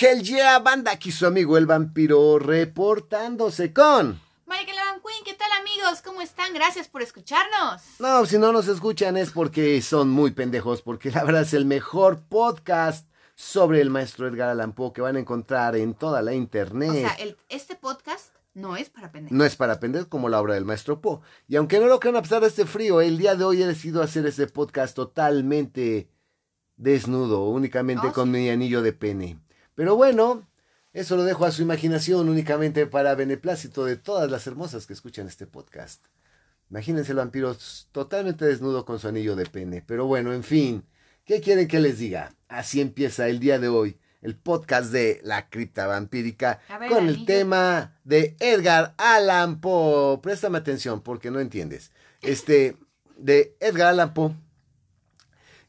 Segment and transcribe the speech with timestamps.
[0.00, 4.20] Hell yeah, banda, aquí su amigo el vampiro reportándose con...
[4.46, 6.02] Michael Van Queen, ¿qué tal amigos?
[6.02, 6.52] ¿Cómo están?
[6.54, 7.82] Gracias por escucharnos.
[7.98, 11.64] No, si no nos escuchan es porque son muy pendejos, porque la verdad es el
[11.64, 16.34] mejor podcast sobre el maestro Edgar Allan Poe que van a encontrar en toda la
[16.34, 16.90] internet.
[16.90, 19.36] O sea, el- este podcast no es para pendejos.
[19.36, 21.20] No es para pendejos como la obra del maestro Poe.
[21.46, 23.66] Y aunque no lo crean a pesar de este frío, el día de hoy he
[23.66, 26.08] decidido hacer este podcast totalmente
[26.76, 28.30] desnudo, únicamente Oh, con sí.
[28.32, 29.38] mi anillo de pene.
[29.78, 30.44] Pero bueno,
[30.92, 35.28] eso lo dejo a su imaginación únicamente para beneplácito de todas las hermosas que escuchan
[35.28, 36.04] este podcast.
[36.68, 37.56] Imagínense el vampiro
[37.92, 39.84] totalmente desnudo con su anillo de pene.
[39.86, 40.84] Pero bueno, en fin,
[41.24, 42.34] ¿qué quieren que les diga?
[42.48, 47.10] Así empieza el día de hoy el podcast de la cripta vampírica ver, con el
[47.10, 47.26] anillo.
[47.26, 50.18] tema de Edgar Allan Poe.
[50.18, 51.92] Préstame atención porque no entiendes.
[52.22, 52.76] Este,
[53.16, 54.34] de Edgar Allan Poe.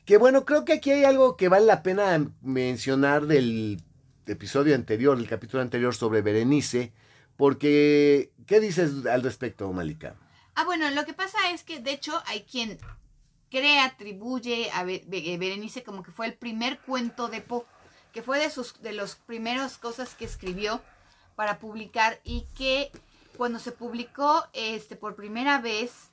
[0.04, 3.84] Que bueno, creo que aquí hay algo que vale la pena mencionar del
[4.30, 6.94] episodio anterior, el capítulo anterior sobre Berenice.
[7.38, 10.16] Porque, ¿qué dices al respecto, Malika?
[10.56, 12.78] Ah, bueno, lo que pasa es que de hecho hay quien
[13.50, 17.64] cree, atribuye a Be- Berenice como que fue el primer cuento de Poe,
[18.12, 20.82] que fue de sus de las primeras cosas que escribió
[21.36, 22.92] para publicar y que
[23.38, 26.10] cuando se publicó este por primera vez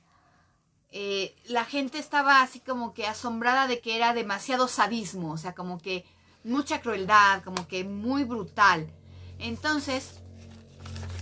[0.91, 5.53] eh, la gente estaba así como que asombrada de que era demasiado sadismo, o sea,
[5.53, 6.05] como que
[6.47, 8.87] mucha crueldad, como que muy brutal.
[9.39, 10.19] Entonces,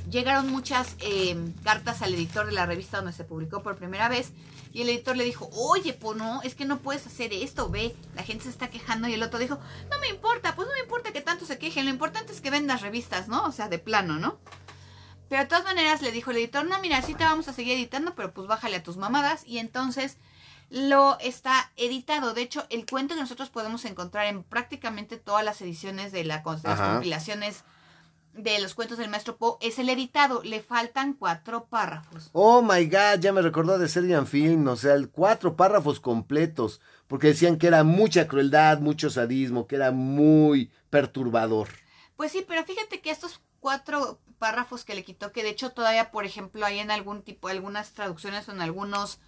[0.09, 4.31] llegaron muchas eh, cartas al editor de la revista donde se publicó por primera vez
[4.72, 7.96] y el editor le dijo, oye, pues no, es que no puedes hacer esto, ve,
[8.14, 9.58] la gente se está quejando y el otro dijo,
[9.90, 12.50] no me importa, pues no me importa que tanto se quejen, lo importante es que
[12.50, 13.46] vendas revistas, ¿no?
[13.46, 14.38] O sea, de plano, ¿no?
[15.30, 17.73] Pero de todas maneras le dijo el editor, no, mira, sí te vamos a seguir
[17.73, 20.18] editando, pero pues bájale a tus mamadas y entonces
[20.70, 22.34] lo está editado.
[22.34, 26.40] De hecho, el cuento que nosotros podemos encontrar en prácticamente todas las ediciones de, la,
[26.40, 27.64] de las compilaciones
[28.34, 30.42] de los cuentos del maestro Poe es el editado.
[30.44, 32.30] Le faltan cuatro párrafos.
[32.34, 36.81] Oh my god, ya me recordó de Serbian Film, o sea, el- cuatro párrafos completos,
[37.08, 41.70] porque decían que era mucha crueldad, mucho sadismo, que era muy perturbador.
[42.18, 46.12] Pues sí, pero fíjate que estos cuatro párrafos que le quitó, que de hecho todavía,
[46.12, 49.20] por ejemplo, hay en algún tipo, algunas traducciones o en algunos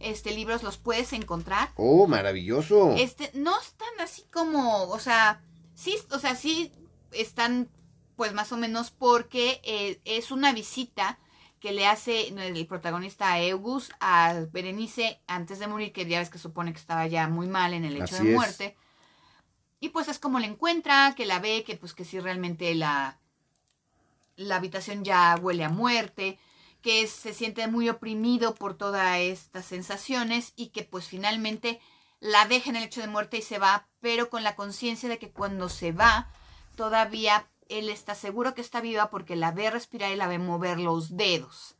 [0.00, 1.70] este, libros los puedes encontrar.
[1.76, 2.94] Oh, maravilloso.
[2.96, 5.42] Este, no están así como, o sea,
[5.74, 6.72] sí, o sea, sí
[7.12, 7.68] están,
[8.16, 11.18] pues más o menos, porque eh, es una visita
[11.60, 16.30] que le hace el protagonista a Eugus a Berenice antes de morir, que ya ves
[16.30, 18.36] que supone que estaba ya muy mal en el hecho Así de es.
[18.36, 18.76] muerte.
[19.80, 23.18] Y pues es como la encuentra, que la ve, que pues que sí realmente la,
[24.36, 26.38] la habitación ya huele a muerte,
[26.82, 31.80] que se siente muy oprimido por todas estas sensaciones y que pues finalmente
[32.20, 35.18] la deja en el hecho de muerte y se va, pero con la conciencia de
[35.18, 36.30] que cuando se va,
[36.76, 40.78] todavía él está seguro que está viva porque la ve respirar y la ve mover
[40.80, 41.76] los dedos.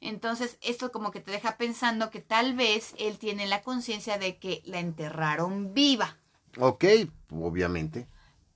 [0.00, 4.38] Entonces, esto como que te deja pensando que tal vez él tiene la conciencia de
[4.38, 6.18] que la enterraron viva.
[6.58, 6.84] Ok,
[7.30, 8.06] obviamente.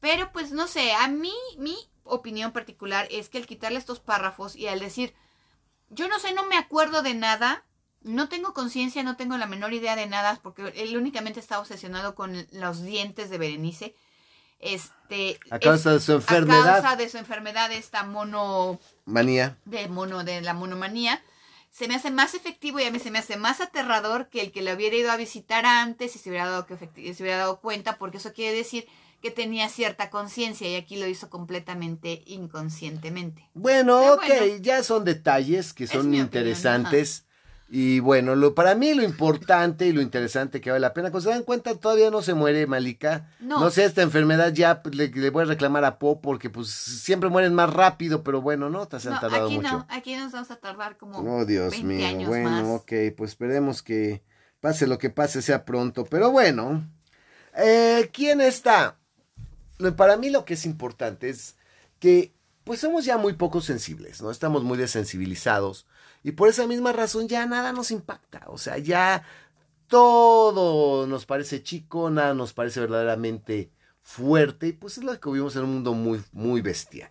[0.00, 4.56] Pero pues no sé, a mí mi opinión particular es que al quitarle estos párrafos
[4.56, 5.14] y al decir,
[5.90, 7.64] yo no sé, no me acuerdo de nada,
[8.02, 12.14] no tengo conciencia, no tengo la menor idea de nada, porque él únicamente está obsesionado
[12.14, 13.94] con los dientes de Berenice.
[14.60, 16.68] Este, A causa de su enfermedad.
[16.68, 19.56] A causa de su enfermedad, esta mono Manía.
[19.64, 21.22] de mono de la monomanía
[21.70, 24.52] se me hace más efectivo y a mí se me hace más aterrador que el
[24.52, 27.60] que le hubiera ido a visitar antes y se hubiera dado que se hubiera dado
[27.60, 28.88] cuenta porque eso quiere decir
[29.22, 33.48] que tenía cierta conciencia y aquí lo hizo completamente inconscientemente.
[33.54, 34.62] Bueno, Pero ok, bueno.
[34.62, 37.24] ya son detalles que son opinión, interesantes.
[37.70, 41.28] Y bueno, lo, para mí lo importante y lo interesante que vale la pena, cuando
[41.28, 43.28] se dan cuenta, todavía no se muere Malika.
[43.40, 43.68] No.
[43.70, 47.28] sé, esta enfermedad ya pues, le, le voy a reclamar a Po porque pues siempre
[47.28, 49.68] mueren más rápido, pero bueno, no, te se han No, tardado aquí mucho.
[49.70, 52.06] no, aquí nos vamos a tardar como Oh, Dios 20 mío.
[52.06, 52.80] años Bueno, más.
[52.80, 54.22] ok, pues esperemos que
[54.60, 56.06] pase lo que pase, sea pronto.
[56.06, 56.88] Pero bueno,
[57.54, 58.96] eh, ¿quién está?
[59.96, 61.56] Para mí lo que es importante es
[62.00, 62.32] que
[62.64, 64.30] pues somos ya muy poco sensibles, ¿no?
[64.30, 65.86] Estamos muy desensibilizados
[66.22, 69.24] y por esa misma razón ya nada nos impacta, o sea, ya
[69.86, 73.70] todo nos parece chico, nada nos parece verdaderamente
[74.02, 77.10] fuerte y pues es lo que vivimos en un mundo muy, muy bestial,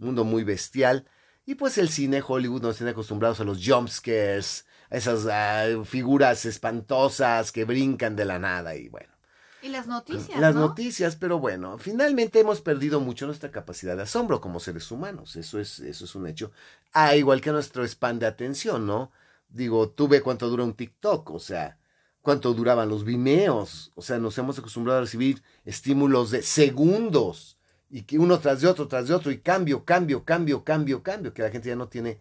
[0.00, 1.06] un mundo muy bestial
[1.46, 5.84] y pues el cine Hollywood nos tiene acostumbrados a los jump scares, a esas ah,
[5.84, 9.17] figuras espantosas que brincan de la nada y bueno.
[9.60, 10.60] Y las noticias, Las ¿no?
[10.60, 15.58] noticias, pero bueno, finalmente hemos perdido mucho nuestra capacidad de asombro como seres humanos, eso
[15.58, 16.52] es, eso es un hecho.
[16.92, 19.10] Ah, igual que nuestro span de atención, ¿no?
[19.48, 21.76] Digo, tú ve cuánto dura un TikTok, o sea,
[22.22, 27.58] cuánto duraban los vimeos, o sea, nos hemos acostumbrado a recibir estímulos de segundos
[27.90, 31.34] y que uno tras de otro, tras de otro, y cambio, cambio, cambio, cambio, cambio,
[31.34, 32.18] que la gente ya no tiene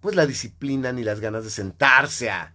[0.00, 2.54] pues la disciplina ni las ganas de sentarse a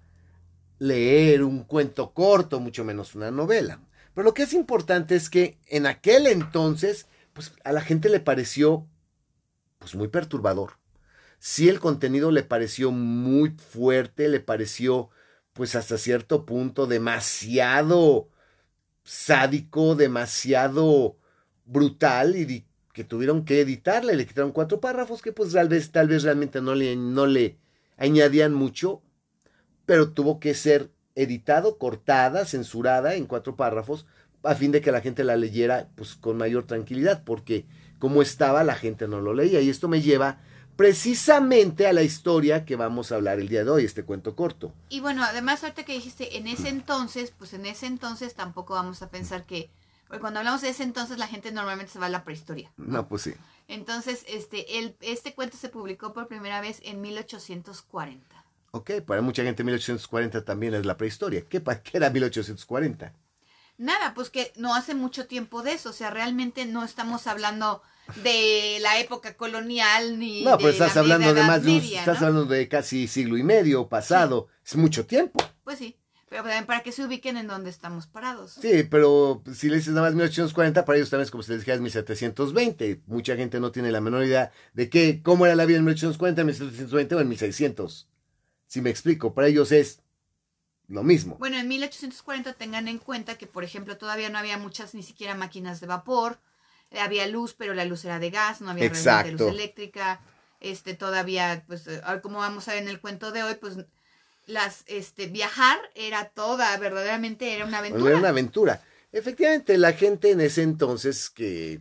[0.80, 3.80] leer un cuento corto, mucho menos una novela.
[4.16, 8.22] Pero lo que es importante es que en aquel entonces, pues a la gente le
[8.22, 8.88] pareció
[9.78, 10.80] pues muy perturbador.
[11.38, 15.10] Sí el contenido le pareció muy fuerte, le pareció
[15.52, 18.30] pues hasta cierto punto demasiado
[19.04, 21.18] sádico, demasiado
[21.66, 26.08] brutal y que tuvieron que editarle, le quitaron cuatro párrafos que pues tal vez, tal
[26.08, 27.58] vez realmente no le, no le
[27.98, 29.04] añadían mucho,
[29.86, 34.06] pero tuvo que ser editado, cortada, censurada en cuatro párrafos,
[34.44, 37.66] a fin de que la gente la leyera pues con mayor tranquilidad, porque
[38.00, 39.62] como estaba la gente no lo leía.
[39.62, 40.40] Y esto me lleva
[40.76, 44.74] precisamente a la historia que vamos a hablar el día de hoy, este cuento corto.
[44.90, 49.02] Y bueno, además ahorita que dijiste en ese entonces, pues en ese entonces tampoco vamos
[49.02, 49.70] a pensar que,
[50.08, 52.72] porque cuando hablamos de ese entonces la gente normalmente se va a la prehistoria.
[52.78, 53.34] No, pues sí.
[53.68, 58.35] Entonces, este, el, este cuento se publicó por primera vez en 1840.
[58.76, 61.46] Ok, para mucha gente 1840 también es la prehistoria.
[61.48, 63.14] ¿Qué, qué era 1840?
[63.78, 67.82] Nada, pues que no hace mucho tiempo de eso, o sea, realmente no estamos hablando
[68.22, 72.68] de la época colonial ni no, pero estás hablando de más de estás hablando de
[72.68, 75.42] casi siglo y medio pasado, es mucho tiempo.
[75.64, 75.96] Pues sí,
[76.28, 78.58] pero también para que se ubiquen en donde estamos parados.
[78.62, 81.62] Sí, pero si le dices nada más 1840, para ellos también es como si les
[81.62, 83.04] dijeras 1720.
[83.08, 86.42] Mucha gente no tiene la menor idea de qué, cómo era la vida en 1840,
[86.42, 88.10] en 1720 o en 1600.
[88.68, 90.00] Si me explico, para ellos es
[90.88, 91.36] lo mismo.
[91.38, 95.36] Bueno, en 1840 tengan en cuenta que, por ejemplo, todavía no había muchas ni siquiera
[95.36, 96.40] máquinas de vapor,
[96.92, 100.22] eh, había luz, pero la luz era de gas, no había realmente luz eléctrica,
[100.60, 103.78] este, todavía, pues, eh, como vamos a ver en el cuento de hoy, pues,
[104.46, 108.10] las, este, viajar era toda, verdaderamente era una aventura.
[108.12, 108.84] Era una aventura.
[109.12, 111.80] Efectivamente, la gente en ese entonces, que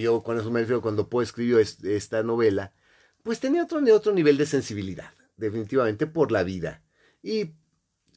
[0.00, 2.72] yo con eso me refiero cuando Poe escribió esta novela,
[3.22, 6.82] pues tenía otro, otro nivel de sensibilidad definitivamente por la vida.
[7.22, 7.52] Y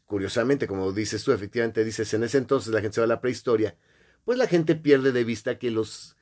[0.05, 3.21] curiosamente, como dices tú, efectivamente dices, en ese entonces la gente se va a la
[3.21, 3.77] prehistoria,
[4.25, 6.17] pues la gente pierde de vista que los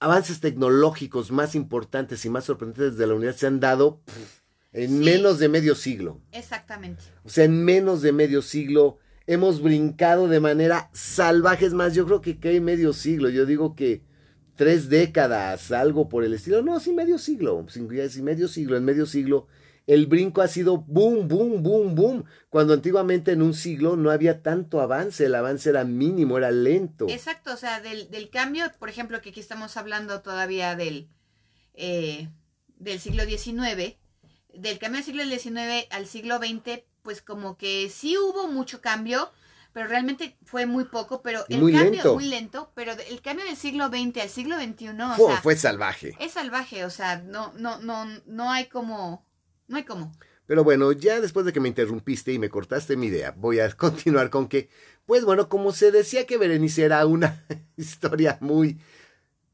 [0.00, 4.00] avances tecnológicos más importantes y más sorprendentes de la unidad se han dado
[4.72, 6.20] en menos de medio siglo.
[6.32, 7.02] Exactamente.
[7.24, 11.66] O sea, en menos de medio siglo hemos brincado de manera salvaje.
[11.66, 13.28] Es más, yo creo que, que hay medio siglo.
[13.28, 14.02] Yo digo que
[14.56, 16.62] tres décadas, algo por el estilo.
[16.62, 17.66] No, sí, medio siglo.
[17.68, 17.80] Sí,
[18.22, 18.76] medio siglo.
[18.76, 19.46] En medio siglo
[19.88, 24.42] el brinco ha sido boom, boom, boom, boom, cuando antiguamente en un siglo no había
[24.42, 27.06] tanto avance, el avance era mínimo, era lento.
[27.08, 31.08] Exacto, o sea, del, del cambio, por ejemplo, que aquí estamos hablando todavía del,
[31.72, 32.28] eh,
[32.76, 33.96] del siglo XIX,
[34.52, 39.32] del cambio del siglo XIX al siglo XX, pues como que sí hubo mucho cambio,
[39.72, 42.14] pero realmente fue muy poco, pero el muy cambio lento.
[42.14, 45.56] muy lento, pero el cambio del siglo XX al siglo XXI, o fue, sea, fue
[45.56, 46.14] salvaje.
[46.20, 49.26] Es salvaje, o sea, no, no, no, no hay como
[49.68, 50.12] no hay cómo.
[50.46, 53.70] Pero bueno, ya después de que me interrumpiste y me cortaste mi idea, voy a
[53.76, 54.70] continuar con que,
[55.06, 57.44] pues bueno, como se decía que Berenice era una
[57.76, 58.78] historia muy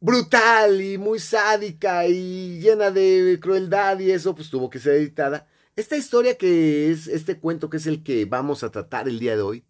[0.00, 5.48] brutal y muy sádica y llena de crueldad y eso, pues tuvo que ser editada.
[5.76, 9.34] Esta historia que es este cuento que es el que vamos a tratar el día
[9.34, 9.64] de hoy,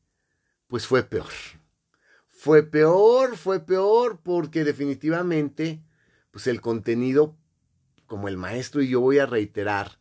[0.69, 1.33] pues fue peor.
[2.29, 5.83] Fue peor, fue peor porque definitivamente,
[6.31, 7.39] pues el contenido,
[8.07, 10.01] como el maestro y yo voy a reiterar,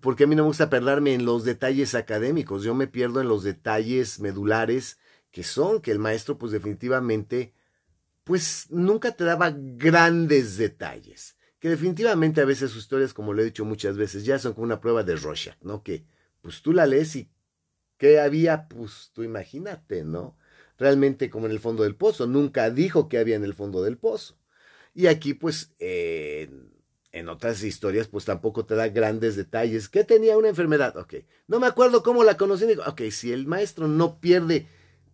[0.00, 3.28] porque a mí no me gusta perderme en los detalles académicos, yo me pierdo en
[3.28, 4.98] los detalles medulares
[5.30, 7.54] que son que el maestro pues definitivamente
[8.24, 13.46] pues nunca te daba grandes detalles, que definitivamente a veces sus historias, como lo he
[13.46, 15.82] dicho muchas veces, ya son como una prueba de Rorschach, ¿no?
[15.82, 16.04] Que
[16.40, 17.30] pues tú la lees y
[17.98, 18.68] ¿qué había?
[18.68, 20.36] Pues tú imagínate, ¿no?
[20.78, 23.98] Realmente como en el fondo del pozo, nunca dijo que había en el fondo del
[23.98, 24.38] pozo.
[24.94, 25.74] Y aquí pues...
[25.78, 26.48] Eh,
[27.12, 29.88] en otras historias, pues tampoco te da grandes detalles.
[29.88, 30.96] ¿Qué tenía una enfermedad?
[30.96, 31.14] Ok.
[31.46, 32.64] No me acuerdo cómo la conocí.
[32.86, 34.66] Ok, si el maestro no pierde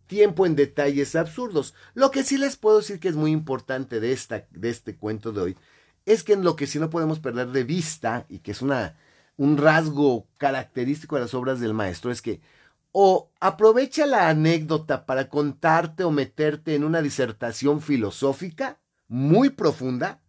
[0.07, 1.75] tiempo en detalles absurdos.
[1.95, 5.33] Lo que sí les puedo decir que es muy importante de, esta, de este cuento
[5.33, 5.57] de hoy
[6.07, 8.97] es que en lo que sí no podemos perder de vista y que es una,
[9.37, 12.41] un rasgo característico de las obras del maestro es que
[12.93, 20.23] o aprovecha la anécdota para contarte o meterte en una disertación filosófica muy profunda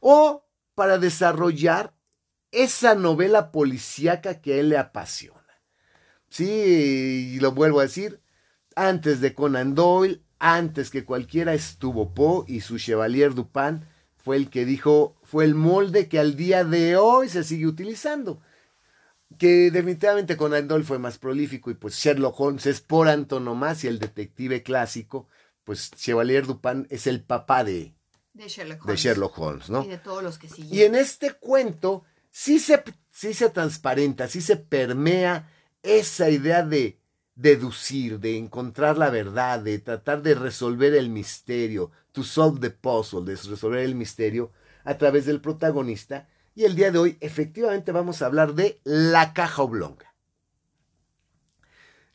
[0.00, 0.44] o
[0.80, 1.92] para desarrollar
[2.52, 5.60] esa novela policíaca que a él le apasiona.
[6.30, 8.22] Sí, y lo vuelvo a decir,
[8.76, 13.84] antes de Conan Doyle, antes que cualquiera estuvo Poe y su Chevalier Dupin
[14.16, 18.40] fue el que dijo, fue el molde que al día de hoy se sigue utilizando.
[19.36, 23.98] Que definitivamente Conan Doyle fue más prolífico y pues Sherlock Holmes es por antonomasia el
[23.98, 25.28] detective clásico,
[25.62, 27.99] pues Chevalier Dupin es el papá de,
[28.32, 29.00] De Sherlock de Holmes.
[29.00, 29.84] Sherlock Holmes, ¿no?
[29.84, 30.94] Y de todos los que Y siguen.
[30.94, 35.50] en este cuento sí se, sí se transparenta, sí se permea
[35.82, 36.98] esa idea de
[37.34, 43.24] deducir, de encontrar la verdad, de tratar de resolver el misterio, to solve the puzzle,
[43.24, 44.52] de resolver el misterio
[44.84, 46.28] a través del protagonista.
[46.54, 50.09] Y el día de hoy efectivamente vamos a hablar de la caja oblonga.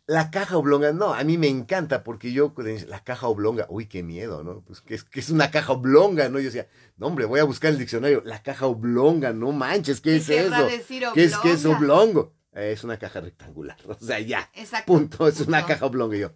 [0.07, 2.53] La caja oblonga, no, a mí me encanta porque yo,
[2.87, 4.61] la caja oblonga, uy, qué miedo, ¿no?
[4.61, 6.37] Pues que es, que es una caja oblonga, ¿no?
[6.37, 10.11] Yo decía, no, hombre, voy a buscar el diccionario, la caja oblonga, no manches, ¿qué
[10.11, 10.65] ¿Qué es eso?
[10.67, 12.35] decir ¿Qué es, ¿Qué es oblongo?
[12.53, 14.93] Eh, es una caja rectangular, o sea, ya, Exacto.
[14.93, 16.15] punto, es una caja oblonga.
[16.17, 16.35] Y yo,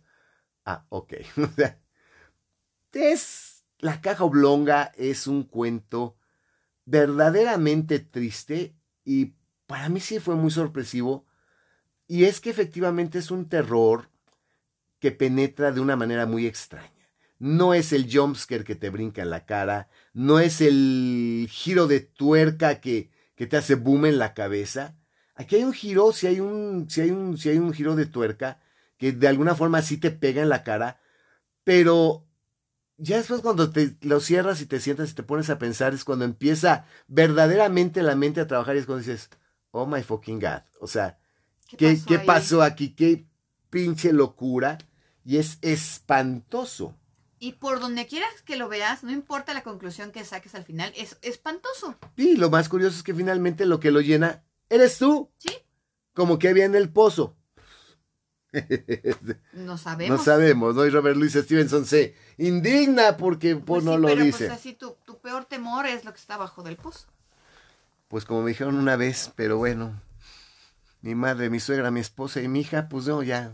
[0.65, 1.79] ah, ok, o sea,
[2.91, 6.17] es, la caja oblonga es un cuento
[6.85, 9.35] verdaderamente triste y
[9.67, 11.27] para mí sí fue muy sorpresivo.
[12.09, 14.09] Y es que efectivamente es un terror
[14.99, 16.91] que penetra de una manera muy extraña.
[17.37, 21.99] No es el jumpscare que te brinca en la cara, no es el giro de
[21.99, 24.97] tuerca que, que te hace boom en la cabeza.
[25.35, 28.07] Aquí hay un giro, si hay un, si hay un, si hay un giro de
[28.07, 28.59] tuerca
[28.97, 30.99] que de alguna forma sí te pega en la cara,
[31.63, 32.25] pero
[32.97, 36.03] ya después cuando te lo cierras y te sientas y te pones a pensar es
[36.03, 39.29] cuando empieza verdaderamente la mente a trabajar y es cuando dices,
[39.69, 41.18] oh my fucking god, o sea,
[41.77, 42.93] ¿qué, pasó aquí?
[42.93, 43.25] ¿Qué
[43.69, 44.77] pinche locura?
[45.25, 46.95] Y es espantoso.
[47.39, 50.91] Y por donde quieras que lo veas, no importa la conclusión que saques al final,
[50.95, 51.95] es espantoso.
[52.17, 55.49] Y lo más curioso es que finalmente lo que lo llena eres tú, ¿Sí?
[56.13, 57.35] como que había en el pozo.
[59.53, 60.17] No sabemos.
[60.17, 60.85] No sabemos, ¿no?
[60.85, 64.47] Y Robert Louis Stevenson se indigna porque pues, Pues no sí, lo pero dice.
[64.47, 67.07] pues así tu, tu peor temor es lo que está abajo del pozo.
[68.07, 70.01] Pues como me dijeron una vez, pero bueno,
[71.01, 73.53] mi madre, mi suegra, mi esposa y mi hija, pues no, ya.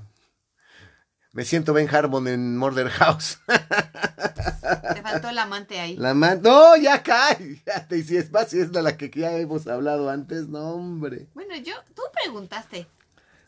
[1.31, 3.39] Me siento Ben Harmon en Murder House.
[4.93, 5.97] Te faltó el amante ahí.
[5.97, 6.41] La man...
[6.41, 7.61] No, ya cae.
[7.65, 11.27] Ya te es más, si es de la que ya hemos hablado antes, no, hombre.
[11.33, 12.87] Bueno, yo, tú preguntaste.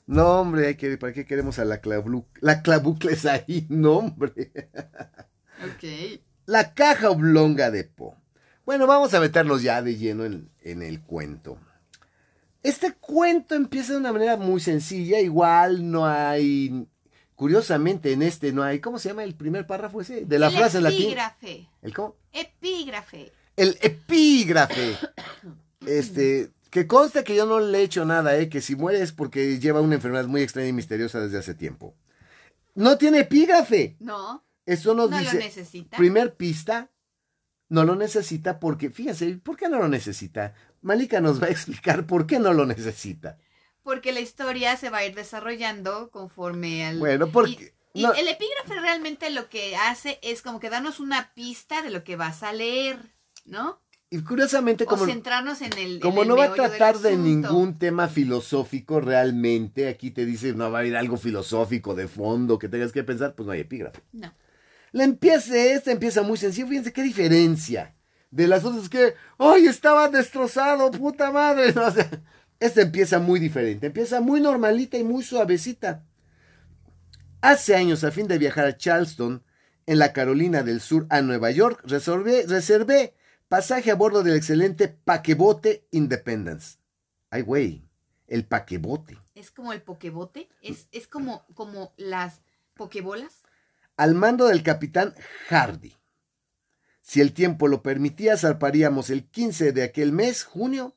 [0.05, 2.25] No, hombre, hay que, ¿para qué queremos a la, clavlu...
[2.41, 3.65] la clavucles ahí?
[3.69, 4.51] No, hombre.
[5.63, 6.21] Ok.
[6.45, 8.15] La caja oblonga de Po.
[8.65, 11.57] Bueno, vamos a meternos ya de lleno en, en el cuento.
[12.67, 16.85] Este cuento empieza de una manera muy sencilla, igual no hay,
[17.35, 20.25] curiosamente en este no hay, ¿cómo se llama el primer párrafo ese?
[20.25, 21.03] De la el frase en latín.
[21.03, 21.69] epígrafe.
[21.81, 22.15] ¿El cómo?
[22.33, 23.31] Epígrafe.
[23.55, 24.97] El epígrafe.
[25.85, 28.49] Este, que consta que yo no le he hecho nada, ¿eh?
[28.49, 31.95] Que si muere es porque lleva una enfermedad muy extraña y misteriosa desde hace tiempo.
[32.75, 33.95] No tiene epígrafe.
[33.99, 35.35] No, Eso nos no dice...
[35.35, 35.97] lo necesita.
[35.97, 36.91] Primer pista,
[37.69, 40.53] no lo necesita porque, fíjense, ¿por qué no lo necesita?
[40.81, 43.37] Malika nos va a explicar por qué no lo necesita.
[43.83, 46.99] Porque la historia se va a ir desarrollando conforme al...
[46.99, 47.73] Bueno, porque...
[47.93, 51.89] Y no- el epígrafe realmente lo que hace es como que darnos una pista de
[51.89, 52.99] lo que vas a leer,
[53.45, 53.81] ¿no?
[54.09, 55.95] y curiosamente, como, centrarnos en el.
[55.95, 60.53] en como el no va a tratar de ningún tema filosófico realmente, aquí te dice,
[60.53, 63.61] no va a ir algo filosófico de fondo que tengas que pensar, pues no hay
[63.61, 64.01] epígrafe.
[64.13, 64.33] No.
[64.93, 67.96] La empieza, esta empieza muy sencillo, fíjense qué diferencia
[68.31, 71.71] de las otras que, ¡ay, estaba destrozado, puta madre!
[71.75, 72.09] No, o sea,
[72.59, 76.03] esta empieza muy diferente, empieza muy normalita y muy suavecita.
[77.41, 79.43] Hace años, a fin de viajar a Charleston,
[79.85, 83.13] en la Carolina del Sur, a Nueva York, resolvé- reservé
[83.47, 86.77] pasaje a bordo del excelente paquebote Independence.
[87.29, 87.85] Ay, güey,
[88.27, 89.17] el paquebote.
[89.35, 90.49] Es como el pokebote.
[90.61, 92.41] Es, es como, como las
[92.73, 93.43] pokebolas.
[93.95, 95.13] al mando del capitán
[95.49, 95.95] Hardy.
[97.07, 100.93] Si el tiempo lo permitía, zarparíamos el 15 de aquel mes, junio.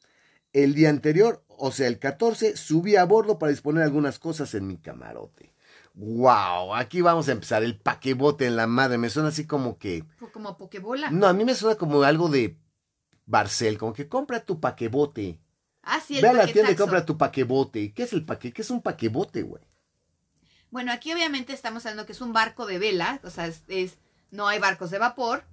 [0.53, 4.67] El día anterior, o sea, el 14, subí a bordo para disponer algunas cosas en
[4.67, 5.55] mi camarote.
[5.95, 6.75] ¡Wow!
[6.75, 7.63] Aquí vamos a empezar.
[7.63, 8.99] El paquebote en la madre.
[8.99, 10.03] Me suena así como que.
[10.33, 11.13] Como pokebola.
[11.13, 12.59] No, a mí me suena como algo de
[13.27, 13.79] Barcel.
[13.79, 15.39] Como que compra tu paquebote.
[15.85, 17.95] Ah, sí, el Ve a la tienda y compra tu paquebote.
[17.95, 18.53] ¿Qué es el paque?
[18.53, 19.63] ¿Qué es un paquebote, güey?
[20.73, 23.99] Bueno, aquí obviamente estamos hablando que es un barco de vela, o sea, es, es-
[24.33, 25.45] no hay barcos de vapor.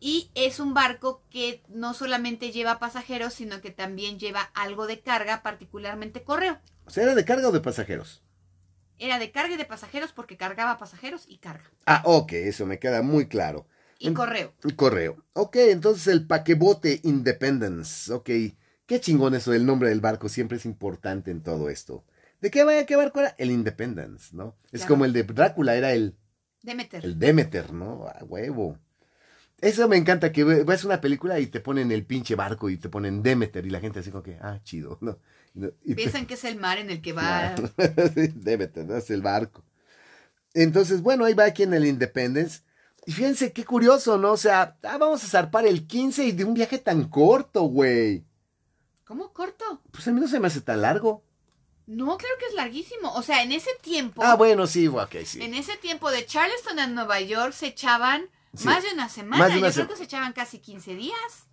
[0.00, 5.00] Y es un barco que no solamente lleva pasajeros, sino que también lleva algo de
[5.00, 6.58] carga, particularmente correo.
[6.84, 8.22] O sea, ¿era de carga o de pasajeros?
[8.98, 11.70] Era de carga y de pasajeros porque cargaba pasajeros y carga.
[11.86, 13.66] Ah, ok, eso me queda muy claro.
[13.98, 14.52] Y En- correo.
[14.62, 15.24] El correo.
[15.32, 18.12] Ok, entonces el paquebote Independence.
[18.12, 18.28] Ok,
[18.86, 22.04] qué chingón eso, el nombre del barco siempre es importante en todo esto.
[22.40, 23.34] ¿De qué vaya, qué barco era?
[23.38, 24.56] El Independence, ¿no?
[24.70, 24.88] Es Claro.
[24.90, 26.16] como el de Drácula, era el,
[26.62, 27.04] Demeter.
[27.04, 28.06] el Demeter, ¿no?
[28.06, 28.78] A huevo.
[29.60, 32.76] Eso me encanta, que ve- ves una película y te ponen el pinche barco y
[32.76, 35.18] te ponen Demeter y la gente así como que, ah, chido, ¿no?
[35.54, 37.54] No, te- Piensan que es el mar en el que va.
[38.14, 38.96] Sí, Demeter, ¿no?
[38.96, 39.64] Es el barco.
[40.52, 42.60] Entonces, bueno, ahí va aquí en el Independence.
[43.06, 44.32] Y fíjense qué curioso, ¿no?
[44.32, 48.24] O sea, ah, vamos a zarpar el 15 y de un viaje tan corto, güey.
[49.04, 49.82] ¿Cómo corto?
[49.90, 51.22] Pues a mí no se me hace tan largo.
[51.86, 53.12] No, creo que es larguísimo.
[53.14, 54.22] O sea, en ese tiempo.
[54.24, 55.42] Ah, bueno, sí, ok, sí.
[55.42, 58.24] En ese tiempo de Charleston a Nueva York se echaban
[58.56, 58.66] Sí.
[58.66, 59.42] más de una semana.
[59.44, 61.48] Más de una Yo creo que se echaban casi 15 días.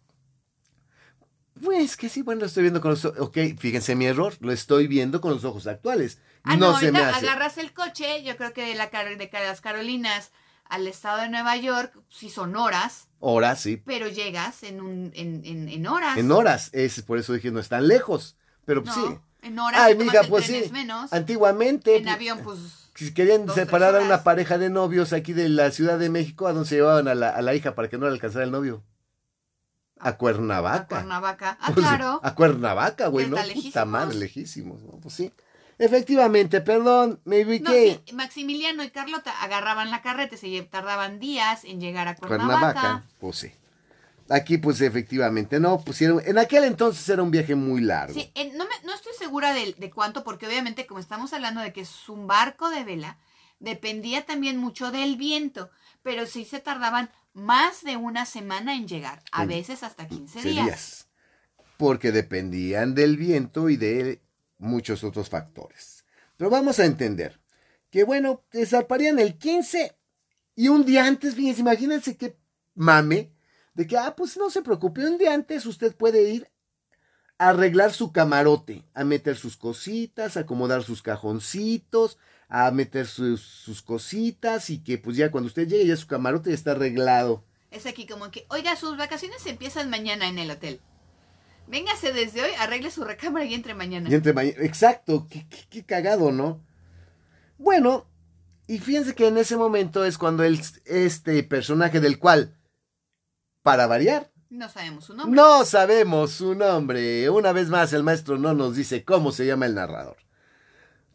[1.64, 3.20] Pues que sí, bueno, lo estoy viendo con los ojos.
[3.20, 6.20] Ok, fíjense mi error, lo estoy viendo con los ojos actuales.
[6.44, 7.28] Ah, no, no se me hace.
[7.28, 10.32] agarras el coche, yo creo que de, la, de las Carolinas
[10.66, 13.78] al estado de Nueva York, sí son horas, Horas, sí.
[13.86, 16.18] pero llegas en, un, en, en, en horas.
[16.18, 16.70] En horas.
[16.74, 18.38] Es por eso dije, no están lejos.
[18.66, 19.20] Pero No, pues sí.
[19.42, 19.82] en horas.
[19.82, 20.56] Ay, mija, pues sí.
[20.56, 21.12] es menos.
[21.14, 21.98] Antiguamente.
[21.98, 22.81] En pues, avión, pues.
[23.06, 26.54] Si querían separar a una pareja de novios aquí de la Ciudad de México, ¿a
[26.54, 28.84] dónde se llevaban a la, a la hija para que no le alcanzara el novio?
[30.00, 30.88] A A Cuernavaca.
[30.88, 31.58] Cuernavaca.
[31.60, 32.20] Ah, Pues, claro.
[32.22, 33.38] A Cuernavaca, güey, ¿no?
[33.38, 33.88] está Puta lejísimos.
[33.88, 34.92] madre, lejísimos, ¿no?
[35.00, 35.32] Pues sí.
[35.80, 38.02] Efectivamente, perdón, me No, ubiqué.
[38.06, 42.60] sí, Maximiliano y Carlota agarraban la carreta, se tardaban días en llegar a Cuernavaca.
[42.60, 43.52] Cuernavaca, pues sí.
[44.32, 46.22] Aquí, pues efectivamente, no, pusieron.
[46.26, 48.14] En aquel entonces era un viaje muy largo.
[48.14, 51.74] Sí, no, me- no estoy segura de, de cuánto, porque obviamente como estamos hablando de
[51.74, 53.18] que es un barco de vela,
[53.60, 55.70] dependía también mucho del viento,
[56.02, 60.50] pero sí se tardaban más de una semana en llegar, a veces hasta 15 Sí,
[60.52, 60.66] días.
[60.66, 61.08] días.
[61.78, 64.22] Porque dependían del viento y de
[64.58, 66.06] muchos otros factores.
[66.38, 67.40] Pero vamos a entender
[67.90, 69.98] que, bueno, zarparían el 15
[70.56, 72.38] y un día antes, fíjense, imagínense qué
[72.76, 73.32] mame,
[73.74, 76.50] de que, ah, pues no se preocupe, un día antes usted puede ir
[77.38, 82.18] a arreglar su camarote, a meter sus cositas, a acomodar sus cajoncitos,
[82.50, 86.50] a meter sus, sus cositas y que pues ya cuando usted llegue ya su camarote
[86.50, 87.44] ya está arreglado.
[87.72, 90.82] Es aquí como que, oiga, sus vacaciones empiezan mañana en el hotel.
[91.68, 94.10] Véngase desde hoy, arregle su recámara y entre mañana.
[94.10, 94.58] Y entre mañana.
[94.62, 96.62] Exacto, qué, qué- qué cagado, ¿no?
[97.58, 98.08] Bueno,
[98.68, 102.58] y fíjense que en ese momento es cuando el, este personaje del cual,
[103.64, 105.36] para variar, No sabemos su nombre.
[105.36, 107.30] no sabemos su nombre.
[107.30, 110.18] Una vez más, el maestro no nos dice cómo se llama el narrador.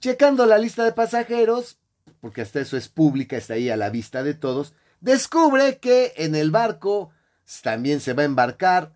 [0.01, 1.79] Checando la lista de pasajeros,
[2.21, 6.35] porque hasta eso es pública, está ahí a la vista de todos, descubre que en
[6.35, 7.11] el barco
[7.63, 8.93] también se va a embarcar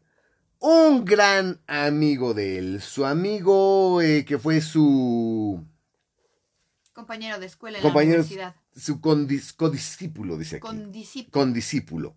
[0.58, 5.64] un gran amigo de él, su amigo eh, que fue su,
[6.92, 8.56] Compañero de escuela en Compañero- la universidad.
[8.76, 10.66] su condis- condiscípulo, dice aquí.
[11.30, 12.12] Con discípulos.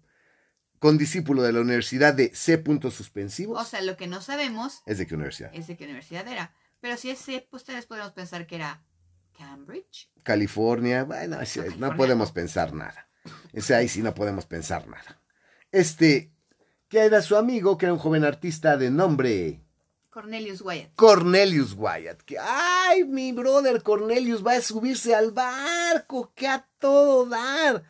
[0.84, 1.41] Condiscípulo.
[1.43, 2.58] Condiscípulo de la universidad de C.
[2.58, 3.60] puntos suspensivos.
[3.62, 5.52] O sea, lo que no sabemos ¿Es de qué universidad?
[5.54, 6.54] es de qué universidad era.
[6.82, 8.84] Pero si es C, pues ustedes podemos pensar que era
[9.38, 10.10] Cambridge.
[10.24, 11.04] California.
[11.06, 13.08] Bueno, ese- No, podemos pensar nada.
[13.54, 15.22] Ese ahí sí no podemos pensar nada.
[15.72, 16.32] Este,
[16.89, 19.62] que era su amigo, que era un joven artista de nombre
[20.10, 20.93] Cornelius Wyatt.
[20.96, 22.22] Cornelius Wyatt.
[22.24, 27.84] Que, ay, mi brother Cornelius va a subirse al barco, que a todo dar.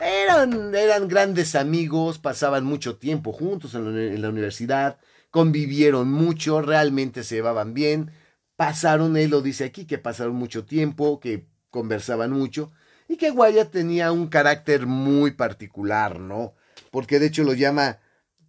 [0.00, 4.98] Eran, eran grandes amigos, pasaban mucho tiempo juntos en la, en la universidad,
[5.30, 8.10] convivieron mucho, realmente se llevaban bien.
[8.56, 12.72] Pasaron, él lo dice aquí, que pasaron mucho tiempo, que conversaban mucho
[13.10, 16.54] y que Wyatt tenía un carácter muy particular, ¿no?
[16.92, 17.98] Porque de hecho lo llama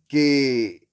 [0.07, 0.87] que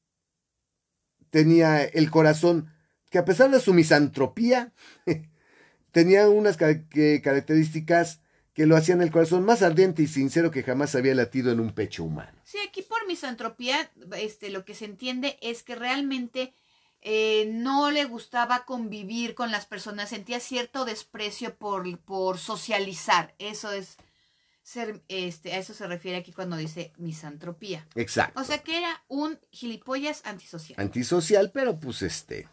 [1.29, 2.73] tenía el corazón,
[3.11, 4.73] que a pesar de su misantropía,
[5.92, 8.23] tenía unas características
[8.59, 11.71] que lo hacían el corazón más ardiente y sincero que jamás había latido en un
[11.71, 12.37] pecho humano.
[12.42, 16.53] Sí, aquí por misantropía, este, lo que se entiende es que realmente
[17.01, 23.33] eh, no le gustaba convivir con las personas, sentía cierto desprecio por, por socializar.
[23.38, 23.97] Eso es
[24.64, 27.87] ser, este, a eso se refiere aquí cuando dice misantropía.
[27.94, 28.40] Exacto.
[28.40, 30.81] O sea que era un gilipollas antisocial.
[30.81, 32.49] Antisocial, pero pues este,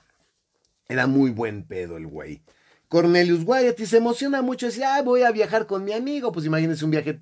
[0.87, 2.43] era muy buen pedo el güey.
[2.87, 6.45] Cornelius Wyatt y se emociona mucho, decía, ah, voy a viajar con mi amigo, pues
[6.45, 7.21] imagínense un viaje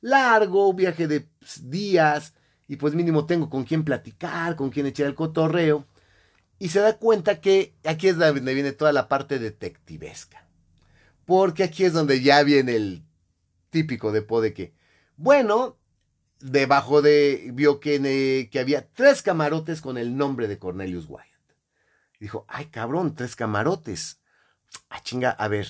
[0.00, 1.28] largo, un viaje de
[1.62, 2.34] días,
[2.68, 5.86] y pues mínimo tengo con quién platicar, con quién echar el cotorreo.
[6.58, 10.46] Y se da cuenta que aquí es donde viene toda la parte detectivesca.
[11.24, 13.02] Porque aquí es donde ya viene el
[13.70, 14.74] típico de Po de que,
[15.16, 15.78] bueno,
[16.40, 21.26] debajo de, vio que, eh, que había tres camarotes con el nombre de Cornelius Wyatt.
[22.20, 24.19] Dijo, ay cabrón, tres camarotes.
[24.88, 25.68] Ah, chinga, a ver,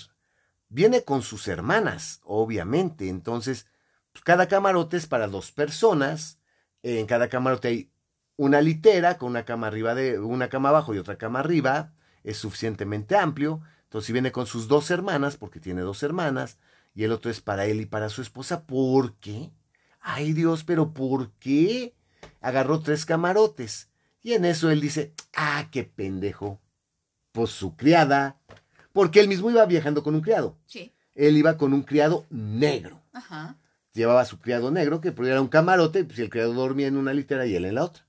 [0.69, 3.09] viene con sus hermanas, obviamente.
[3.09, 3.67] Entonces,
[4.13, 6.39] pues, cada camarote es para dos personas.
[6.83, 7.93] En cada camarote hay
[8.37, 11.93] una litera con una cama arriba de, una cama abajo y otra cama arriba.
[12.25, 13.61] Es suficientemente amplio.
[13.85, 16.59] Entonces, si viene con sus dos hermanas, porque tiene dos hermanas,
[16.95, 19.51] y el otro es para él y para su esposa, ¿por qué?
[20.01, 21.95] Ay Dios, pero ¿por qué?
[22.41, 23.91] Agarró tres camarotes.
[24.23, 26.61] Y en eso él dice, ah, qué pendejo.
[27.33, 28.41] Pues su criada,
[28.93, 30.59] porque él mismo iba viajando con un criado.
[30.67, 30.93] Sí.
[31.15, 33.03] Él iba con un criado negro.
[33.13, 33.57] Ajá.
[33.93, 37.13] llevaba a su criado negro, que era un camarote, pues el criado dormía en una
[37.13, 38.07] litera y él en la otra.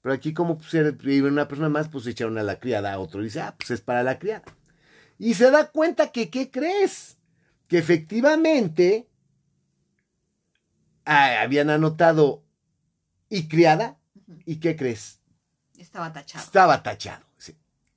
[0.00, 3.20] Pero aquí como pues, vive una persona más, pues echaron a la criada a otro
[3.20, 4.42] y dice, ah, pues es para la criada.
[5.18, 7.18] Y se da cuenta que, ¿qué crees?
[7.68, 9.08] Que efectivamente
[11.04, 12.42] ah, habían anotado
[13.28, 13.98] y criada,
[14.44, 15.20] ¿y qué crees?
[15.78, 16.44] Estaba tachado.
[16.44, 17.24] Estaba tachado.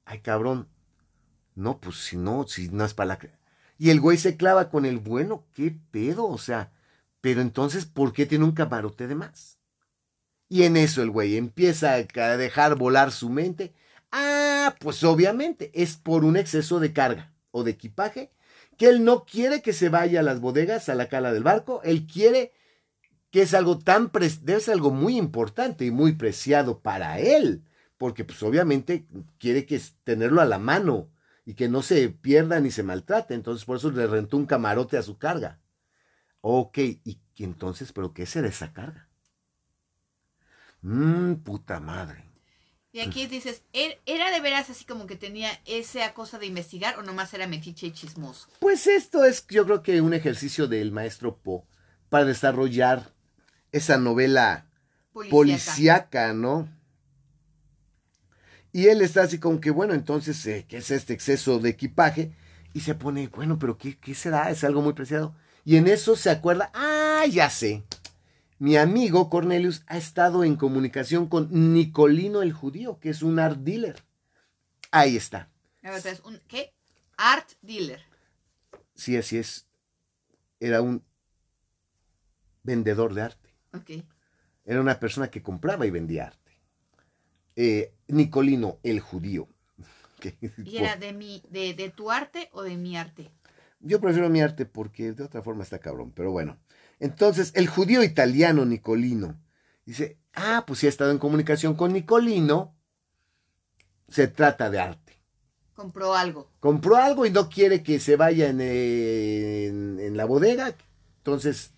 [0.06, 0.70] Ay, cabrón.
[1.56, 3.20] No, pues si no, si no es para la.
[3.78, 6.72] Y el güey se clava con el bueno, qué pedo, o sea,
[7.22, 9.58] pero entonces, ¿por qué tiene un camarote de más?
[10.48, 13.74] Y en eso el güey empieza a dejar volar su mente.
[14.12, 18.32] Ah, pues obviamente es por un exceso de carga o de equipaje
[18.78, 21.82] que él no quiere que se vaya a las bodegas, a la cala del barco.
[21.84, 22.54] Él quiere
[23.32, 24.12] que es algo tan,
[24.44, 27.64] debe ser algo muy importante y muy preciado para él,
[27.98, 29.06] porque pues obviamente
[29.40, 31.10] quiere que tenerlo a la mano
[31.46, 33.34] y que no se pierda ni se maltrate.
[33.34, 35.62] Entonces por eso le rentó un camarote a su carga.
[36.42, 39.10] Ok, y entonces, ¿pero qué será esa carga?
[40.82, 42.24] Mmm, puta madre.
[42.92, 46.98] Y aquí dices, ¿er, ¿era de veras así como que tenía esa cosa de investigar
[46.98, 48.48] o nomás era metiche y chismoso?
[48.60, 51.68] Pues esto es, yo creo que un ejercicio del maestro Po
[52.08, 53.12] para desarrollar
[53.74, 54.70] esa novela
[55.12, 56.70] policíaca, ¿no?
[58.76, 62.34] Y él está así como que, bueno, entonces, eh, ¿qué es este exceso de equipaje?
[62.74, 64.52] Y se pone, bueno, pero ¿qué, ¿qué será?
[64.52, 65.34] Es algo muy preciado.
[65.64, 67.86] Y en eso se acuerda, ah, ya sé.
[68.60, 73.60] Mi amigo Cornelius ha estado en comunicación con Nicolino el judío, que es un art
[73.60, 74.04] dealer.
[74.92, 75.50] Ahí está.
[76.50, 76.74] ¿Qué?
[77.16, 78.02] Art dealer.
[78.94, 79.68] Sí, así es.
[80.60, 81.02] Era un
[82.62, 83.56] vendedor de arte.
[83.74, 84.04] Ok.
[84.66, 86.60] Era una persona que compraba y vendía arte.
[87.56, 89.48] Eh, Nicolino el judío.
[90.64, 93.32] ¿Y era de, mi, de, de tu arte o de mi arte?
[93.80, 96.58] Yo prefiero mi arte porque de otra forma está cabrón, pero bueno.
[97.00, 99.40] Entonces, el judío italiano Nicolino
[99.86, 102.76] dice, ah, pues si ha estado en comunicación con Nicolino,
[104.08, 105.22] se trata de arte.
[105.74, 106.52] Compró algo.
[106.60, 110.74] Compró algo y no quiere que se vaya en, en, la bodega,
[111.18, 111.74] entonces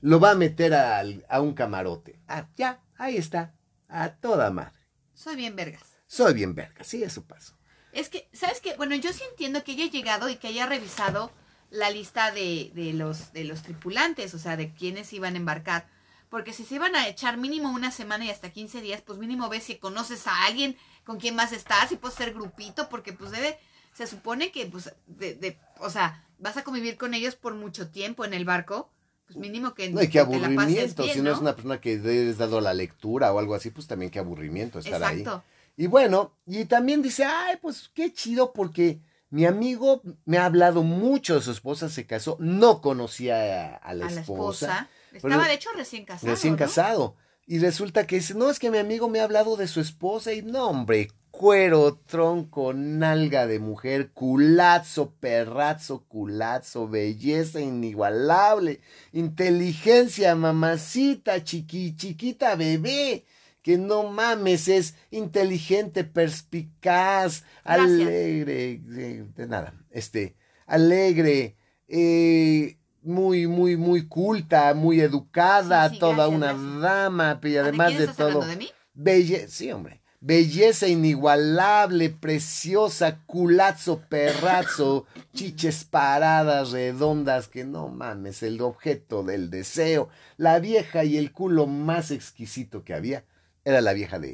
[0.00, 2.20] lo va a meter a, a un camarote.
[2.28, 3.54] Ah, ya, ahí está,
[3.88, 4.79] a toda madre.
[5.20, 5.82] Soy bien vergas.
[6.06, 7.52] Soy bien vergas, sí, eso pasó.
[7.92, 8.74] Es que, ¿sabes qué?
[8.78, 11.30] Bueno, yo sí entiendo que haya llegado y que haya revisado
[11.68, 15.86] la lista de, de, los, de los tripulantes, o sea, de quienes iban a embarcar.
[16.30, 19.50] Porque si se iban a echar mínimo una semana y hasta 15 días, pues mínimo
[19.50, 23.30] ves si conoces a alguien con quien a estar, si puedes ser grupito, porque pues
[23.30, 23.58] debe,
[23.92, 27.90] se supone que, pues, de, de, o sea, vas a convivir con ellos por mucho
[27.90, 28.90] tiempo en el barco
[29.32, 31.32] pues mínimo que no hay que aburrimiento si ¿no?
[31.32, 34.80] es una persona que has dado la lectura o algo así pues también qué aburrimiento
[34.80, 35.44] estar Exacto.
[35.76, 40.46] ahí y bueno y también dice ay pues qué chido porque mi amigo me ha
[40.46, 44.88] hablado mucho de su esposa se casó no conocía a, la, esposa.
[45.12, 47.16] estaba de hecho recién casado recién casado
[47.46, 50.32] y resulta que dice no es que mi amigo me ha hablado de su esposa
[50.32, 51.08] y no hombre
[51.40, 58.82] cuero, tronco, nalga de mujer, culazo, perrazo, culazo, belleza inigualable,
[59.14, 63.24] inteligencia, mamacita, chiqui, chiquita bebé,
[63.62, 71.56] que no mames, es inteligente, perspicaz, alegre, de, nada, este, alegre,
[71.88, 78.44] eh, muy, muy, muy culta, muy educada, toda una dama, y además de, todo.
[78.44, 78.68] De mí?
[78.92, 88.60] Belle sí, hombre belleza inigualable, preciosa, culazo, perrazo, chiches paradas, redondas, que no mames, el
[88.60, 93.24] objeto del deseo, la vieja y el culo más exquisito que había,
[93.64, 94.28] era la vieja de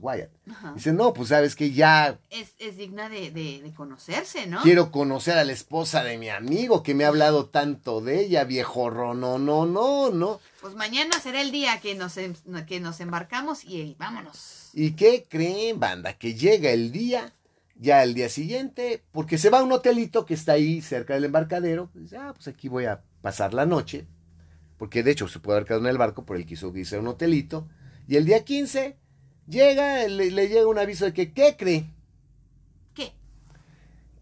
[0.00, 0.30] Wyatt.
[0.74, 2.18] Dice, no, pues sabes que ya...
[2.30, 4.62] Es, es digna de, de, conocerse, ¿no?
[4.62, 8.44] Quiero conocer a la esposa de mi amigo que me ha hablado tanto de ella,
[8.44, 10.40] viejo no, no, no, no.
[10.60, 12.34] Pues mañana será el día que nos, em,
[12.66, 14.70] que nos embarcamos y vámonos.
[14.72, 16.14] ¿Y qué creen, banda?
[16.14, 17.32] Que llega el día,
[17.76, 21.24] ya el día siguiente, porque se va a un hotelito que está ahí cerca del
[21.24, 21.90] embarcadero.
[21.94, 24.06] Dice, ah, pues aquí voy a pasar la noche.
[24.78, 27.00] Porque de hecho se puede haber quedado en el barco, pero él quiso irse a
[27.00, 27.68] un hotelito.
[28.08, 28.96] Y el día 15
[29.46, 31.86] llega, le, llega un aviso de que, ¿qué cree?
[32.94, 33.12] ¿Qué?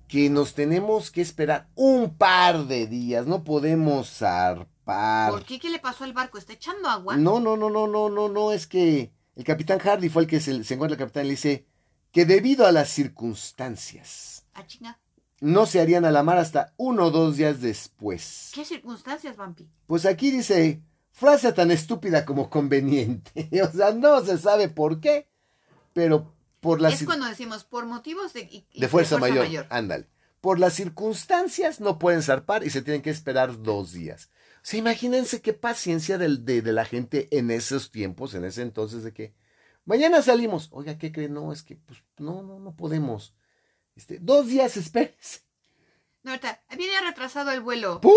[0.08, 5.30] Que nos tenemos que esperar un par de días, no podemos zarpar.
[5.30, 5.58] ¿Por qué?
[5.58, 6.38] ¿Qué le pasó al barco?
[6.38, 7.16] ¿Está echando agua?
[7.16, 10.40] No, no, no, no, no, no, no, es que el capitán Hardy fue el que
[10.40, 11.66] se, encuentra el capitán y le dice
[12.12, 14.44] que debido a las circunstancias.
[14.54, 14.98] ¿A chinga?
[15.40, 18.50] No se harían a la mar hasta uno o dos días después.
[18.54, 19.70] ¿Qué circunstancias, Vampi?
[19.86, 23.48] Pues aquí dice Frase tan estúpida como conveniente.
[23.62, 25.28] o sea, no se sabe por qué,
[25.92, 27.00] pero por las...
[27.00, 29.66] Es cuando decimos por motivos de, de, fuerza, mayor.
[29.70, 30.06] Ándale.
[30.40, 34.30] Por las circunstancias no pueden zarpar y se tienen que esperar dos días.
[34.62, 39.02] sea, imagínense qué paciencia del- de, de la gente en esos tiempos, en ese entonces,
[39.04, 39.34] de que
[39.84, 40.68] mañana salimos.
[40.72, 41.34] Oiga, ¿qué creen?
[41.34, 43.34] No, es que pues no, no, no podemos.
[43.96, 45.40] Este, dos días, espérese.
[46.22, 48.00] No, ahorita, viene retrasado el vuelo.
[48.00, 48.12] ¡Pum!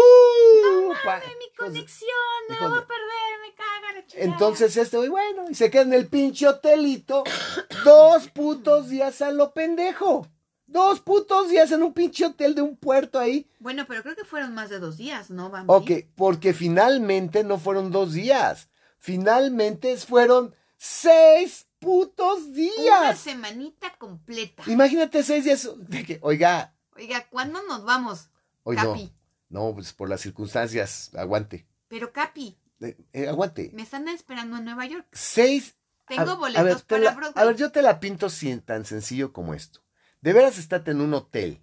[1.06, 2.10] Pa- Ay, mi conexión,
[2.50, 4.32] me voy a perder, me caga la chingada.
[4.32, 7.24] Entonces este güey, bueno, y se queda en el pinche hotelito
[7.86, 10.28] dos putos días a lo pendejo.
[10.66, 13.48] Dos putos días en un pinche hotel de un puerto ahí.
[13.60, 15.72] Bueno, pero creo que fueron más de dos días, ¿no, Bambi?
[15.72, 18.70] Ok, porque finalmente no fueron dos días.
[18.98, 23.20] Finalmente fueron seis putos Una días.
[23.20, 24.64] semanita completa.
[24.68, 28.30] Imagínate seis días de que, oiga, Oiga, ¿cuándo nos vamos?
[28.64, 29.14] hoy Capi.
[29.50, 29.68] no.
[29.70, 31.68] No, pues por las circunstancias, aguante.
[31.88, 33.70] Pero Capi, Eh, eh, aguante.
[33.74, 35.08] me están esperando en Nueva York.
[35.12, 35.76] Seis
[36.08, 37.44] Tengo A- a boletos ver, para la- Broadway.
[37.44, 39.82] A ver, yo te la pinto sin- tan sencillo como esto.
[40.22, 41.62] De veras estate en un hotel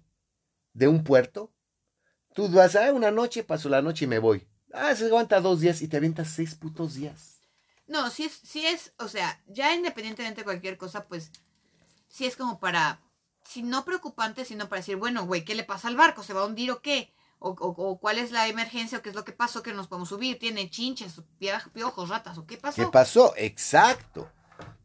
[0.73, 1.53] de un puerto.
[2.33, 4.47] Tú vas a una noche, paso la noche y me voy.
[4.73, 7.41] Ah, se aguanta dos días y te avientas seis putos días.
[7.87, 11.29] No, si es, si es, o sea, ya independientemente de cualquier cosa, pues,
[12.07, 12.99] si es como para,
[13.43, 16.23] si no preocupante, sino para decir, bueno, güey, ¿qué le pasa al barco?
[16.23, 17.13] ¿Se va a hundir o qué?
[17.39, 19.87] O, o- o cuál es la emergencia o qué es lo que pasó que nos
[19.87, 20.37] podemos subir.
[20.39, 21.21] ¿Tiene chinches,
[21.73, 22.75] piojos, ratas o qué pasó?
[22.85, 23.33] ¿Qué pasó?
[23.37, 24.29] Exacto.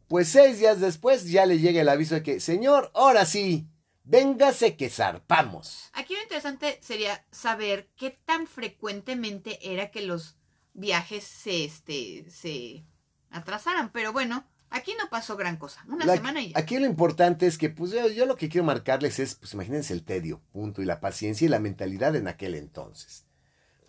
[0.07, 3.67] Pues seis días después ya le llega el aviso de que, señor, ahora sí,
[4.05, 5.89] véngase que zarpamos.
[5.93, 10.37] Aquí lo interesante sería saber qué tan frecuentemente era que los
[10.73, 12.85] viajes se, este, se
[13.29, 13.91] atrasaran.
[13.91, 15.83] Pero bueno, aquí no pasó gran cosa.
[15.87, 16.59] Una La- semana y ya.
[16.59, 19.93] Aquí lo importante es que, pues yo, yo lo que quiero marcarles es, pues imagínense
[19.93, 23.25] el tedio, punto, y la paciencia y la mentalidad en aquel entonces.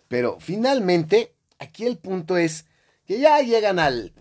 [0.07, 2.65] Pero finalmente, aquí el punto es
[3.05, 4.13] que ya llegan al,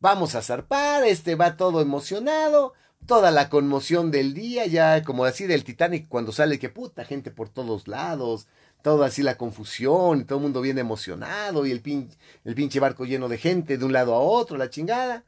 [0.00, 2.72] vamos a zarpar, este va todo emocionado,
[3.06, 7.30] toda la conmoción del día, ya como así del Titanic cuando sale que puta gente
[7.30, 8.46] por todos lados,
[8.82, 12.08] toda así la confusión, y todo el mundo bien emocionado, y el, pin,
[12.44, 15.24] el pinche barco lleno de gente de un lado a otro, la chingada.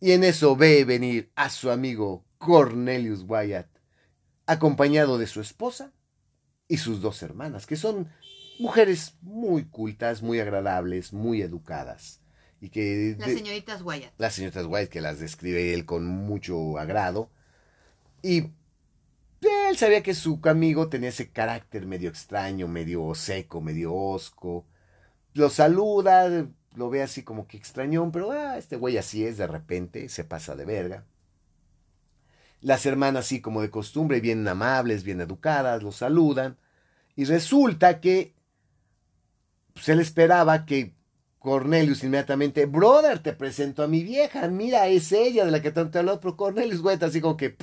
[0.00, 3.68] Y en eso ve venir a su amigo Cornelius Wyatt,
[4.46, 5.92] acompañado de su esposa
[6.68, 8.08] y sus dos hermanas, que son
[8.58, 12.20] mujeres muy cultas, muy agradables, muy educadas.
[12.60, 14.12] Y que Las señoritas Wyatt.
[14.18, 17.30] las señoritas White, que las describe él con mucho agrado.
[18.22, 18.50] Y
[19.68, 24.66] él sabía que su amigo tenía ese carácter medio extraño, medio seco, medio osco.
[25.34, 29.46] Lo saluda, lo ve así como que extrañón, pero ah, este güey así es de
[29.46, 31.04] repente, se pasa de verga.
[32.60, 36.56] Las hermanas, así como de costumbre, bien amables, bien educadas, lo saludan.
[37.16, 38.34] Y resulta que
[39.76, 40.94] se le esperaba que
[41.38, 45.98] Cornelius inmediatamente, brother, te presento a mi vieja, mira, es ella de la que tanto
[45.98, 47.56] he hablado, pero Cornelius, güey, está así como que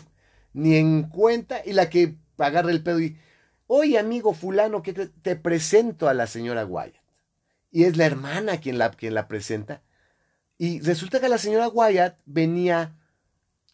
[0.54, 3.18] ni en cuenta, y la que agarra el pedo y,
[3.68, 7.05] oye, amigo fulano, ¿qué te presento a la señora Wyatt.
[7.76, 9.82] Y es la hermana quien la, quien la presenta.
[10.58, 12.96] Y resulta que la señora Wyatt venía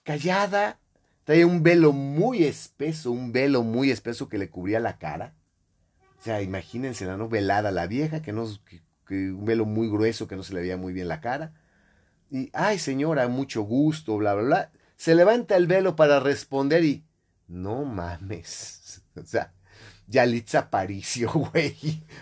[0.01, 0.79] callada,
[1.23, 5.35] traía un velo muy espeso, un velo muy espeso que le cubría la cara.
[6.19, 9.87] O sea, imagínense la no velada la vieja, que no que, que un velo muy
[9.87, 11.53] grueso que no se le veía muy bien la cara.
[12.31, 14.71] Y, ay señora, mucho gusto, bla, bla, bla.
[14.95, 17.05] Se levanta el velo para responder y,
[17.47, 19.03] no mames.
[19.15, 19.53] O sea,
[20.11, 21.75] Yalitza Aparicio, güey.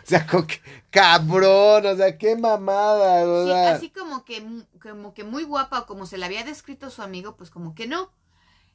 [0.03, 3.75] O sea, como que, cabrón, o sea, qué mamada, o Sí, sea.
[3.75, 4.45] así como que,
[4.81, 7.87] como que muy guapa o como se la había descrito su amigo, pues como que
[7.87, 8.11] no.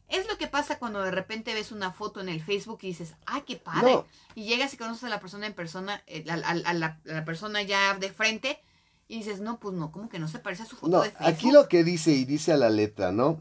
[0.08, 3.14] Es lo que pasa cuando de repente ves una foto en el Facebook y dices,
[3.24, 3.92] ¡ay, qué padre!
[3.94, 4.04] No.
[4.34, 7.12] Y llegas y conoces a la persona en persona, eh, a, a- a la, a
[7.12, 8.60] la persona ya de frente,
[9.08, 11.10] y dices, no, pues no, como que no se parece a su foto No, de
[11.10, 11.26] Facebook.
[11.28, 13.40] aquí lo que dice y dice a la letra, ¿no?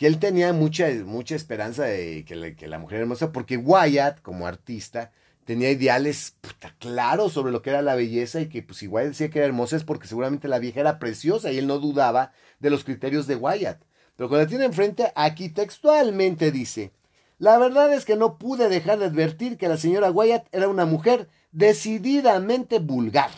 [0.00, 5.12] Que él tenía mucha, mucha esperanza de que, la mujer hermosa, porque Wyatt, como artista,
[5.44, 9.08] tenía ideales puta, claros sobre lo que era la belleza y que pues si Wyatt
[9.08, 12.32] decía que era hermosa es porque seguramente la vieja era preciosa y él no dudaba
[12.60, 13.82] de los criterios de Wyatt.
[14.16, 16.92] Pero cuando la tiene enfrente, aquí textualmente dice,
[17.36, 20.86] la verdad es que no pude dejar de advertir que la señora Wyatt era una
[20.86, 23.32] mujer decididamente vulgar.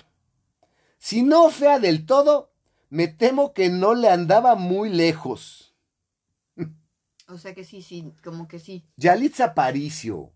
[0.98, 2.52] Si no fea del todo,
[2.88, 5.61] me temo que no le andaba muy lejos.
[7.28, 8.84] O sea que sí, sí, como que sí.
[8.96, 10.32] Yalitza Aparicio,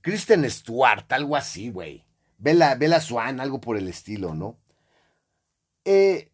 [0.00, 2.04] Kristen Stewart, algo así, güey.
[2.38, 4.58] Bella, Bella Swan, algo por el estilo, ¿no?
[5.84, 6.30] Eh,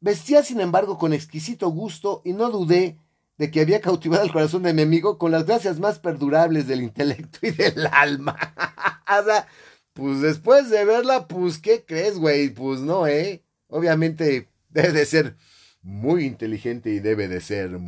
[0.00, 2.98] vestía, sin embargo, con exquisito gusto y no dudé
[3.36, 6.82] de que había cautivado el corazón de mi amigo con las gracias más perdurables del
[6.82, 8.36] intelecto y del alma.
[9.20, 9.46] o sea,
[9.92, 12.50] pues después de verla, pues, ¿qué crees, güey?
[12.50, 13.44] Pues no, ¿eh?
[13.68, 15.36] Obviamente debe de ser
[15.82, 17.78] muy inteligente y debe de ser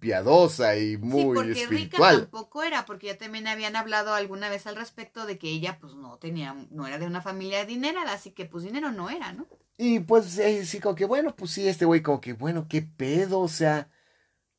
[0.00, 1.80] piadosa y muy sí, porque espiritual.
[1.80, 5.78] rica tampoco era, porque ya también habían hablado alguna vez al respecto de que ella
[5.80, 9.32] pues no tenía, no era de una familia adinerada, así que pues dinero no era,
[9.32, 9.46] ¿no?
[9.78, 12.82] Y pues eh, sí, como que bueno, pues sí, este güey como que bueno, qué
[12.82, 13.90] pedo, o sea,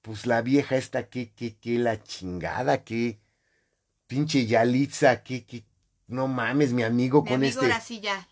[0.02, 3.22] pues la vieja esta, qué, qué, qué la chingada, qué
[4.08, 5.66] pinche Yalitza, qué, qué,
[6.08, 8.28] no mames, mi amigo Mi con amigo este, ahora sí ya.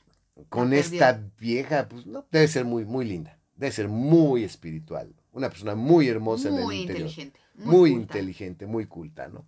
[0.50, 5.50] con esta vieja, pues no, debe ser muy, muy linda, debe ser muy espiritual, una
[5.50, 7.08] persona muy hermosa en el Muy interior.
[7.10, 7.39] inteligente.
[7.56, 8.02] muy culta.
[8.17, 9.48] inteligente, muy culta, ¿no?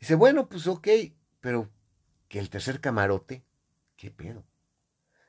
[0.00, 0.88] Dice, bueno, pues ok,
[1.40, 1.70] pero
[2.28, 3.44] que el tercer camarote,
[3.96, 4.44] ¿qué pedo?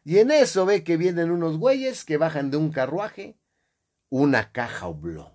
[0.04, 3.38] Y en eso ve que vienen unos güeyes que bajan de un carruaje
[4.10, 5.32] una caja oblonga.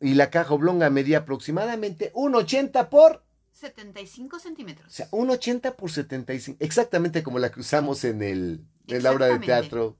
[0.00, 4.86] Y la caja oblonga medía aproximadamente un 80 por, 75 centímetros.
[4.88, 9.12] o sea, un 80 por 75, exactamente como la que usamos en el, en la
[9.12, 9.98] obra de teatro.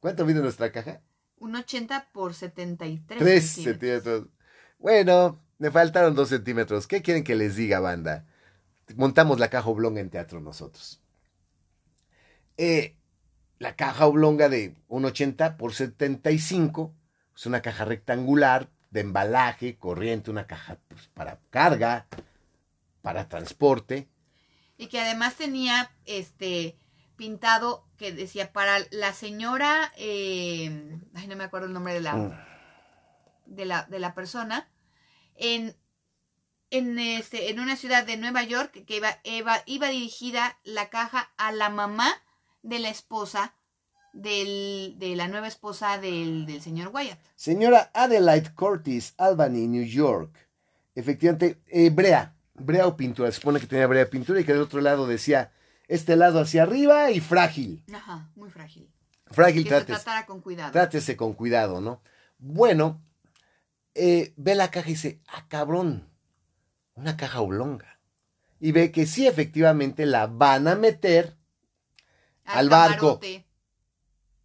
[0.00, 1.00] ¿Cuánto mide nuestra caja?
[1.40, 4.02] Un 80 por 73 Tres centímetros.
[4.02, 4.26] centímetros.
[4.78, 6.86] Bueno, me faltaron dos centímetros.
[6.86, 8.26] ¿Qué quieren que les diga, banda?
[8.96, 11.00] Montamos la caja oblonga en teatro nosotros.
[12.56, 12.96] Eh,
[13.58, 16.94] la caja oblonga de un 80 por 75
[17.36, 22.06] es una caja rectangular de embalaje, corriente, una caja pues, para carga,
[23.02, 24.08] para transporte.
[24.76, 26.76] Y que además tenía este
[27.18, 32.14] pintado que decía para la señora, eh, ay no me acuerdo el nombre de la,
[32.14, 32.32] Mm.
[33.44, 34.70] de la, de la persona,
[35.34, 35.76] en,
[36.70, 41.30] en, este, en una ciudad de Nueva York que iba, iba, iba dirigida la caja
[41.36, 42.08] a la mamá
[42.62, 43.54] de la esposa
[44.12, 47.18] del, de la nueva esposa del, del señor Wyatt.
[47.36, 50.34] Señora Adelaide Curtis, Albany, New York.
[50.94, 53.30] Efectivamente, eh, brea, brea o pintura.
[53.30, 55.52] Se supone que tenía brea pintura y que del otro lado decía,
[55.88, 57.82] este lado hacia arriba y frágil.
[57.92, 58.88] Ajá, muy frágil.
[59.30, 60.72] Frágil, Que se trátese, tratara con cuidado.
[60.72, 62.00] trátese con cuidado, ¿no?
[62.38, 63.02] Bueno,
[63.94, 66.08] eh, ve la caja y dice, ah, cabrón,
[66.94, 67.98] una caja oblonga.
[68.60, 71.36] Y ve que sí, efectivamente, la van a meter
[72.44, 73.18] al barco.
[73.20, 73.44] camarote.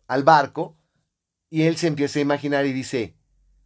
[0.08, 0.77] al barco
[1.49, 3.15] y él se empieza a imaginar y dice,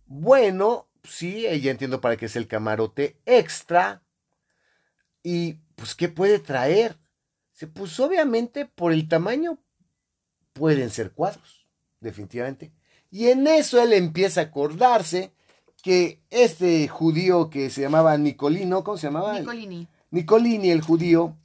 [0.05, 4.03] bueno, sí, ya entiendo para qué es el camarote extra
[5.23, 6.97] y pues qué puede traer.
[7.57, 9.57] Dice, Pues obviamente por el tamaño
[10.53, 11.65] pueden ser cuadros,
[11.99, 12.71] definitivamente.
[13.09, 15.31] Y en eso él empieza a acordarse
[15.81, 19.39] que este judío que se llamaba Nicolino, ¿cómo se llamaba?
[19.39, 19.87] Nicolini.
[20.11, 21.35] Nicolini, el judío,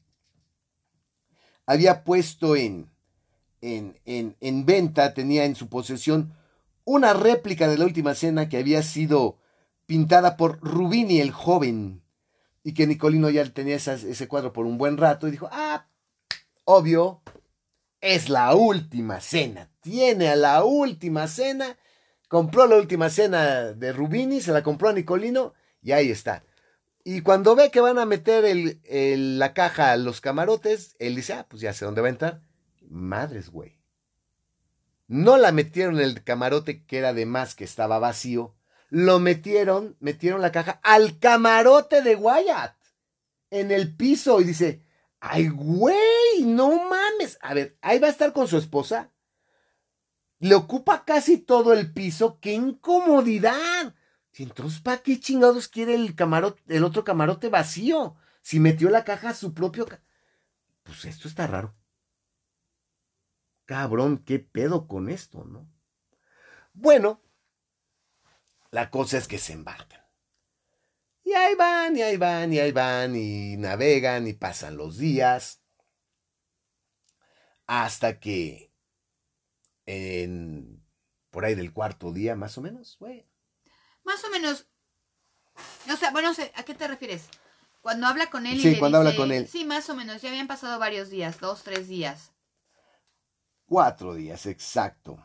[1.65, 2.91] había puesto en,
[3.63, 6.35] en, en, en venta, tenía en su posesión
[6.85, 9.39] una réplica de la última cena que había sido
[9.87, 12.03] pintada por Rubini el joven
[12.65, 15.87] y que Nicolino ya tenía esas- ese cuadro por un buen rato y dijo, ah,
[16.73, 17.23] obvio,
[18.01, 21.77] es la última cena, tiene a la última cena,
[22.29, 26.45] compró la última cena de Rubini, se la compró a Nicolino y ahí está.
[27.05, 28.45] Y cuando ve que van a meter
[28.85, 32.43] la caja a los camarotes, él dice, ah, pues ya sé dónde va a entrar.
[32.89, 33.81] Madres, güey.
[35.09, 38.55] No la metieron en el camarote que era de más, que estaba vacío.
[38.89, 42.77] Lo metieron, metieron la caja al camarote de Wyatt.
[43.51, 44.41] En el piso.
[44.41, 44.82] Y dice,
[45.23, 47.39] ay, güey, no mames.
[47.41, 49.13] A ver, ahí va a estar con su esposa.
[50.41, 52.41] Le ocupa casi todo el piso.
[52.41, 53.95] ¡Qué incomodidad!
[54.35, 58.17] Entonces, ¿para qué chingados quiere el camarote, el otro camarote vacío?
[58.43, 59.87] Si metió la caja a su propio.
[60.83, 61.73] Pues esto está raro.
[63.65, 65.69] Cabrón, qué pedo con esto, ¿no?
[66.73, 67.23] Bueno,
[68.73, 69.92] la cosa es que se embarcan.
[71.25, 75.63] Y ahí van, y ahí van, y ahí van, y navegan, y pasan los días.
[77.67, 78.73] Hasta que
[79.87, 80.83] en
[81.31, 83.27] por ahí del cuarto día, más o menos, güey.
[84.05, 84.67] Más o menos.
[85.91, 87.29] O sea, bueno, no sé, ¿a qué te refieres?
[87.81, 89.49] Cuando habla con él y Sí, le cuando habla con él.
[89.49, 90.23] Sí, más o menos.
[90.23, 92.33] Ya habían pasado varios días, dos, tres días.
[93.67, 95.19] Cuatro días, exacto.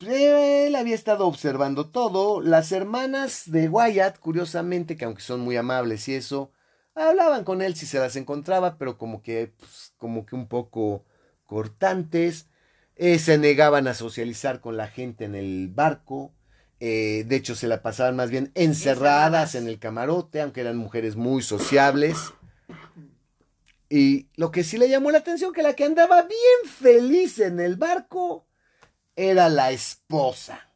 [0.00, 2.40] Él había estado observando todo.
[2.40, 6.52] Las hermanas de Wyatt, curiosamente, que aunque son muy amables y eso,
[6.94, 11.04] hablaban con él si se las encontraba, pero como que, pues, como que un poco
[11.46, 12.48] cortantes.
[12.94, 16.32] Eh, se negaban a socializar con la gente en el barco.
[16.80, 21.16] Eh, de hecho, se la pasaban más bien encerradas en el camarote, aunque eran mujeres
[21.16, 22.16] muy sociables.
[23.88, 27.58] Y lo que sí le llamó la atención, que la que andaba bien feliz en
[27.58, 28.47] el barco
[29.18, 30.70] era la esposa.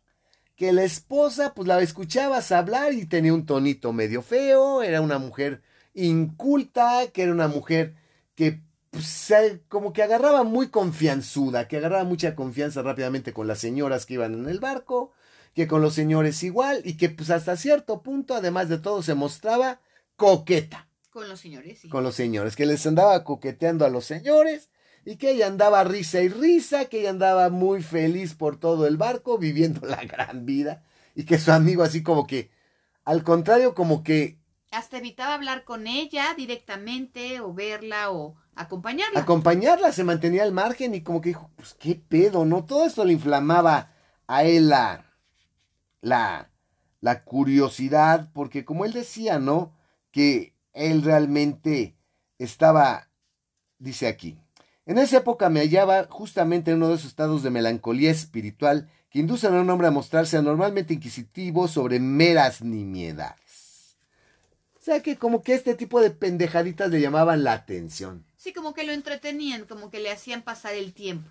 [0.57, 5.19] Que la esposa, pues la escuchabas hablar y tenía un tonito medio feo, era una
[5.19, 5.63] mujer
[5.95, 7.95] inculta, que era una mujer
[8.35, 9.33] que pues,
[9.69, 14.35] como que agarraba muy confianzuda, que agarraba mucha confianza rápidamente con las señoras que iban
[14.35, 15.13] en el barco
[15.55, 19.15] que con los señores igual, y que pues hasta cierto punto, además de todo, se
[19.15, 19.81] mostraba
[20.17, 20.89] coqueta.
[21.11, 21.89] Con los señores, sí.
[21.89, 24.71] Con los señores, que les andaba coqueteando a los señores,
[25.05, 28.97] y que ella andaba risa y risa, que ella andaba muy feliz por todo el
[28.97, 30.83] barco, viviendo la gran vida,
[31.15, 32.51] y que su amigo así como que,
[33.05, 34.39] al contrario, como que
[34.73, 39.21] hasta evitaba hablar con ella directamente o verla o acompañarla.
[39.21, 42.65] Acompañarla, se mantenía al margen y como que dijo, pues qué pedo, ¿no?
[42.65, 43.93] Todo esto le inflamaba
[44.27, 45.15] a él la,
[46.01, 46.51] la,
[47.01, 49.77] la curiosidad, porque como él decía, ¿no?
[50.11, 51.99] Que él realmente
[52.39, 53.11] estaba,
[53.79, 54.42] dice aquí,
[54.87, 59.21] en esa época me hallaba justamente en uno de esos estados de melancolía espiritual que
[59.21, 63.97] inducen a un hombre a mostrarse anormalmente inquisitivo sobre meras nimiedades.
[64.75, 68.27] O sea que como que este tipo de pendejaditas le llamaban la atención.
[68.37, 71.29] Sí, como que lo entretenían, como que le hacían pasar el tiempo.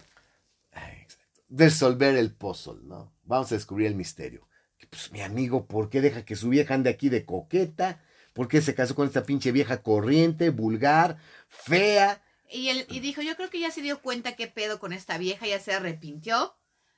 [0.72, 1.18] exacto.
[1.50, 3.12] Resolver el puzzle, ¿no?
[3.24, 4.48] Vamos a descubrir el misterio.
[4.90, 8.02] Pues mi amigo, ¿por qué deja que su vieja ande aquí de coqueta?
[8.34, 11.18] ¿Por qué se casó con esta pinche vieja corriente, vulgar,
[11.50, 12.22] fea?
[12.52, 15.18] Y, él, y dijo, yo creo que ya se dio cuenta qué pedo con esta
[15.18, 16.56] vieja, ya se arrepintió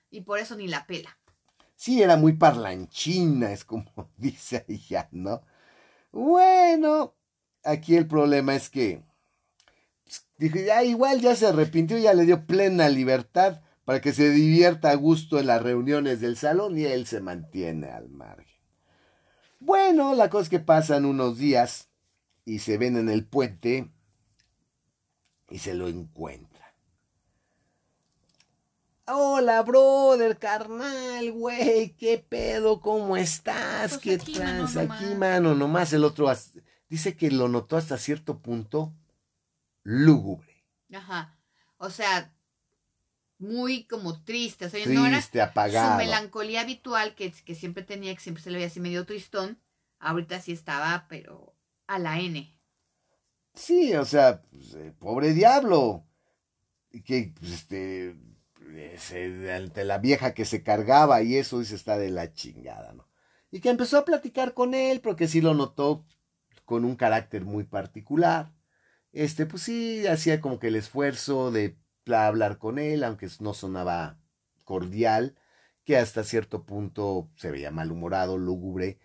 [0.10, 1.18] y por eso ni la pela.
[1.76, 3.86] Sí, era muy parlanchina, es como
[4.18, 5.42] dice ella, ¿no?
[6.12, 7.16] Bueno,
[7.64, 9.04] aquí el problema es que
[10.04, 14.30] pues, dije, ya igual ya se arrepintió, ya le dio plena libertad para que se
[14.30, 18.48] divierta a gusto en las reuniones del salón y él se mantiene al margen.
[19.60, 21.90] Bueno, la cosa es que pasan unos días
[22.46, 23.92] y se ven en el puente
[25.54, 26.68] y se lo encuentran.
[29.06, 33.92] Hola, brother, carnal, güey, qué pedo, ¿cómo estás?
[33.92, 36.34] Pues ¿Qué aquí, aquí, mano, nomás el otro
[36.90, 38.96] dice que lo notó hasta cierto punto
[39.84, 40.66] lúgubre.
[40.92, 41.38] Ajá.
[41.78, 42.34] O sea,
[43.38, 45.92] muy como triste, o sea, triste, no era apagado.
[45.92, 49.62] su melancolía habitual que, que siempre tenía, que siempre se le veía así medio tristón,
[50.00, 52.53] ahorita sí estaba, pero a la N.
[53.54, 56.06] Sí, o sea, pues, eh, pobre diablo.
[57.06, 58.16] Que, pues, este,
[59.52, 63.08] ante la vieja que se cargaba y eso dice está de la chingada, ¿no?
[63.52, 66.06] Y que empezó a platicar con él porque sí lo notó
[66.66, 68.54] con un carácter muy particular.
[69.12, 71.78] Este, pues sí, hacía como que el esfuerzo de
[72.12, 74.20] hablar con él, aunque no sonaba
[74.64, 75.36] cordial,
[75.86, 79.00] que hasta cierto punto se veía malhumorado, lúgubre,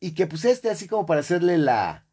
[0.00, 2.06] y que pues este así como para hacerle la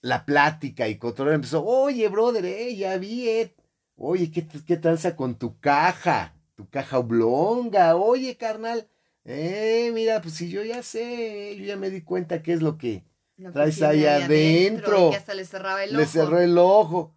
[0.00, 3.54] la plática y control empezó, oye, brother, eh, ya vi, eh,
[4.02, 6.34] Oye, ¿qué, qué tranza con tu caja?
[6.56, 7.96] Tu caja oblonga.
[7.96, 8.88] Oye, carnal.
[9.26, 12.78] Eh, mira, pues si yo ya sé, yo ya me di cuenta qué es lo
[12.78, 13.04] que
[13.52, 15.12] traes ahí adentro.
[15.12, 17.14] hasta le cerraba el le cerró el ojo.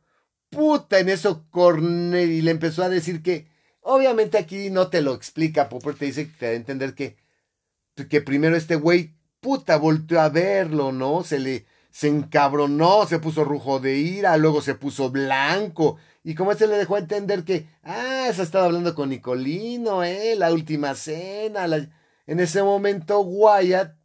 [0.49, 3.47] Puta, en eso Cornel y le empezó a decir que,
[3.79, 7.15] obviamente aquí no te lo explica, Popper te dice que te da a entender que,
[8.09, 11.23] que primero este güey, puta, volteó a verlo, ¿no?
[11.23, 16.51] Se le, se encabronó, se puso rujo de ira, luego se puso blanco, y como
[16.51, 20.95] este le dejó entender que, ah, se ha estado hablando con Nicolino, eh, la última
[20.95, 21.67] cena.
[22.25, 23.95] En ese momento Wyatt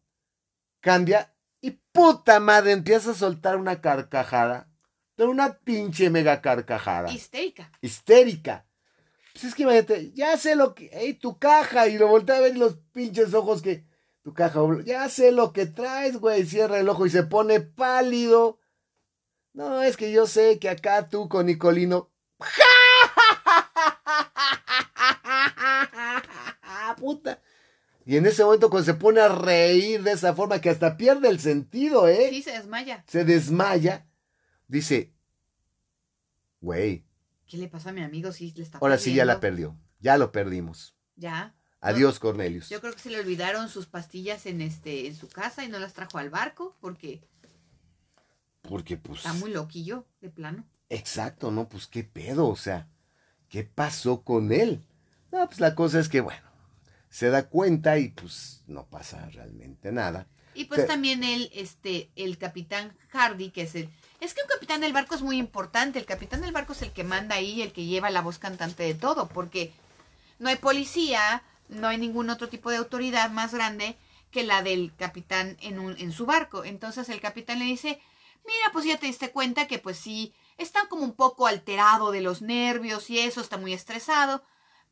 [0.80, 4.68] cambia y puta madre empieza a soltar una carcajada.
[5.16, 7.10] Pero una pinche mega carcajada.
[7.10, 7.72] Histérica.
[7.80, 8.66] Histérica.
[9.32, 12.40] Pues es que imagínate, ya sé lo que, ey, tu caja, y lo voltea a
[12.40, 13.87] ver los pinches ojos que,
[14.28, 18.60] tu caja, ya sé lo que traes, güey, cierra el ojo y se pone pálido.
[19.54, 22.10] No, es que yo sé que acá tú con Nicolino.
[26.98, 27.40] Puta.
[28.04, 31.30] Y en ese momento cuando se pone a reír de esa forma que hasta pierde
[31.30, 32.28] el sentido, ¿eh?
[32.30, 33.04] Sí, se desmaya.
[33.06, 34.06] Se desmaya.
[34.66, 35.14] Dice,
[36.60, 37.06] güey.
[37.46, 38.32] ¿Qué le pasa a mi amigo?
[38.32, 39.78] Sí, le está Ahora sí ya la perdió.
[40.00, 40.94] Ya lo perdimos.
[41.16, 41.54] Ya.
[41.80, 42.68] Adiós, Cornelius.
[42.68, 45.78] Yo creo que se le olvidaron sus pastillas en este en su casa y no
[45.78, 47.20] las trajo al barco porque
[48.68, 49.20] porque pues...
[49.20, 50.64] Está muy loquillo, de plano.
[50.90, 51.68] Exacto, ¿no?
[51.68, 52.88] Pues qué pedo, o sea,
[53.48, 54.84] ¿qué pasó con él?
[55.32, 56.46] No, pues la cosa es que, bueno,
[57.08, 60.26] se da cuenta y pues no pasa realmente nada.
[60.54, 63.88] Y pues también el, este, el capitán Hardy, que es el...
[64.20, 66.00] Es que un capitán del barco es muy importante.
[66.00, 68.82] El capitán del barco es el que manda ahí, el que lleva la voz cantante
[68.82, 69.72] de todo, porque
[70.40, 73.96] no hay policía, no hay ningún otro tipo de autoridad más grande
[74.30, 76.64] que la del capitán en, su barco.
[76.64, 78.00] Entonces el capitán le dice,
[78.44, 82.20] mira, pues ya te diste cuenta que pues sí, está como un poco alterado de
[82.20, 84.42] los nervios y eso, está muy estresado.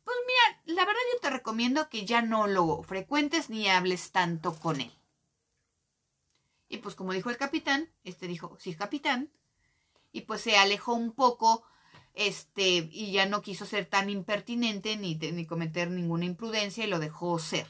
[0.03, 4.55] Pues mira, la verdad yo te recomiendo que ya no lo frecuentes ni hables tanto
[4.55, 4.91] con él.
[6.69, 9.31] Y pues como dijo el capitán, este dijo, sí, capitán,
[10.11, 11.63] y pues se alejó un poco,
[12.17, 16.99] este, y ya no quiso ser tan impertinente ni, ni cometer ninguna imprudencia y lo
[16.99, 17.67] dejó ser.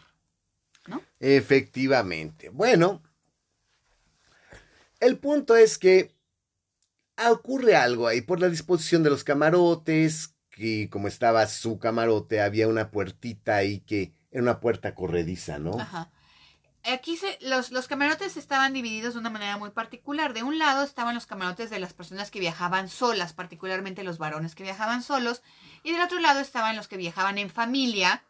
[1.19, 2.49] Efectivamente.
[2.49, 3.03] Bueno,
[5.01, 6.15] el punto es que
[7.29, 12.69] ocurre algo ahí por la disposición de los camarotes, que como estaba su camarote, había
[12.69, 15.77] una puertita ahí que era una puerta corrediza, ¿no?
[15.79, 16.11] Ajá.
[16.83, 20.33] Aquí se, los, los camarotes estaban divididos de una manera muy particular.
[20.33, 24.55] De un lado estaban los camarotes de las personas que viajaban solas, particularmente los varones
[24.55, 25.41] que viajaban solos,
[25.83, 28.23] y del otro lado estaban los que viajaban en familia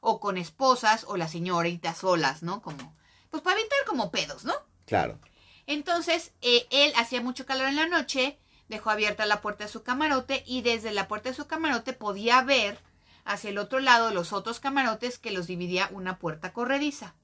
[0.00, 2.62] o con esposas o las señoritas solas, ¿no?
[2.62, 2.96] Como,
[3.30, 4.54] pues para evitar como pedos, ¿no?
[4.86, 5.18] Claro.
[5.66, 8.38] Entonces, eh, él hacía mucho calor en la noche,
[8.68, 12.42] dejó abierta la puerta de su camarote y desde la puerta de su camarote podía
[12.42, 12.80] ver
[13.24, 17.14] hacia el otro lado los otros camarotes que los dividía una puerta corrediza.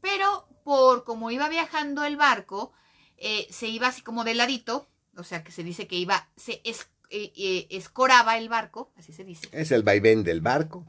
[0.00, 2.72] Pero por como iba viajando el barco,
[3.16, 6.62] eh, se iba así como de ladito, o sea que se dice que iba, se
[7.10, 9.48] eh, escoraba el barco, así se dice.
[9.52, 10.86] Es el vaivén del barco.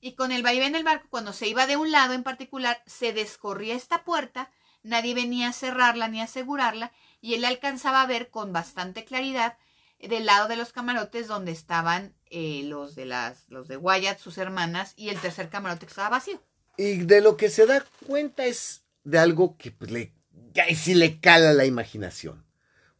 [0.00, 3.12] Y con el vaivén del barco, cuando se iba de un lado en particular, se
[3.12, 4.50] descorría esta puerta
[4.82, 9.56] nadie venía a cerrarla ni a asegurarla, y él alcanzaba a ver con bastante claridad
[9.98, 14.38] del lado de los camarotes donde estaban eh, los de las, los de Wyatt, sus
[14.38, 16.42] hermanas, y el tercer camarote que estaba vacío.
[16.76, 20.12] Y de lo que se da cuenta es de algo que pues, le,
[20.60, 22.44] ahí sí le cala la imaginación.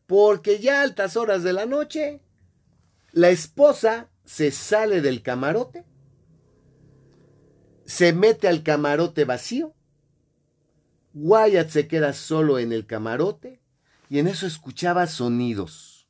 [0.06, 2.20] Porque ya a altas horas de la noche,
[3.12, 5.84] la esposa se sale del camarote,
[7.86, 9.74] se mete al camarote vacío
[11.14, 13.60] Wyatt se queda solo en el camarote
[14.08, 16.08] y en eso escuchaba sonidos.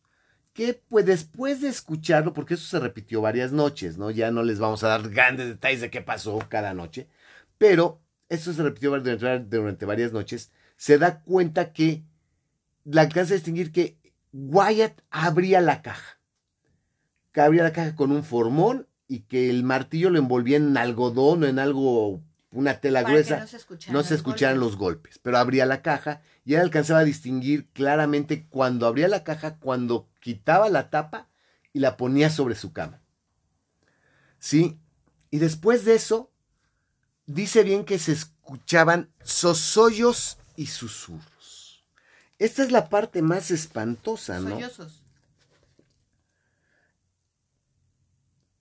[0.52, 4.10] Que pues después de escucharlo, porque eso se repitió varias noches, ¿no?
[4.10, 7.08] Ya no les vamos a dar grandes detalles de qué pasó cada noche,
[7.62, 12.02] pero eso se repitió durante, varias noches, se da cuenta que
[12.82, 14.00] la alcanza a distinguir que
[14.32, 16.18] Wyatt abría la caja.
[17.30, 21.44] Que abría la caja con un formón y que el martillo lo envolvía en algodón
[21.44, 23.38] o en algo una tela gruesa,
[23.92, 25.20] no se escucharan, los, golpes.
[25.20, 30.08] pero abría la caja y él alcanzaba a distinguir claramente cuando abría la caja, cuando
[30.18, 31.28] quitaba la tapa
[31.72, 33.00] y la ponía sobre su cama.
[34.40, 34.80] ¿Sí?
[35.30, 36.31] Y después de eso,
[37.26, 41.84] dice bien que se escuchaban sosollos y susurros.
[42.38, 44.58] Esta es la parte más espantosa, ¿no?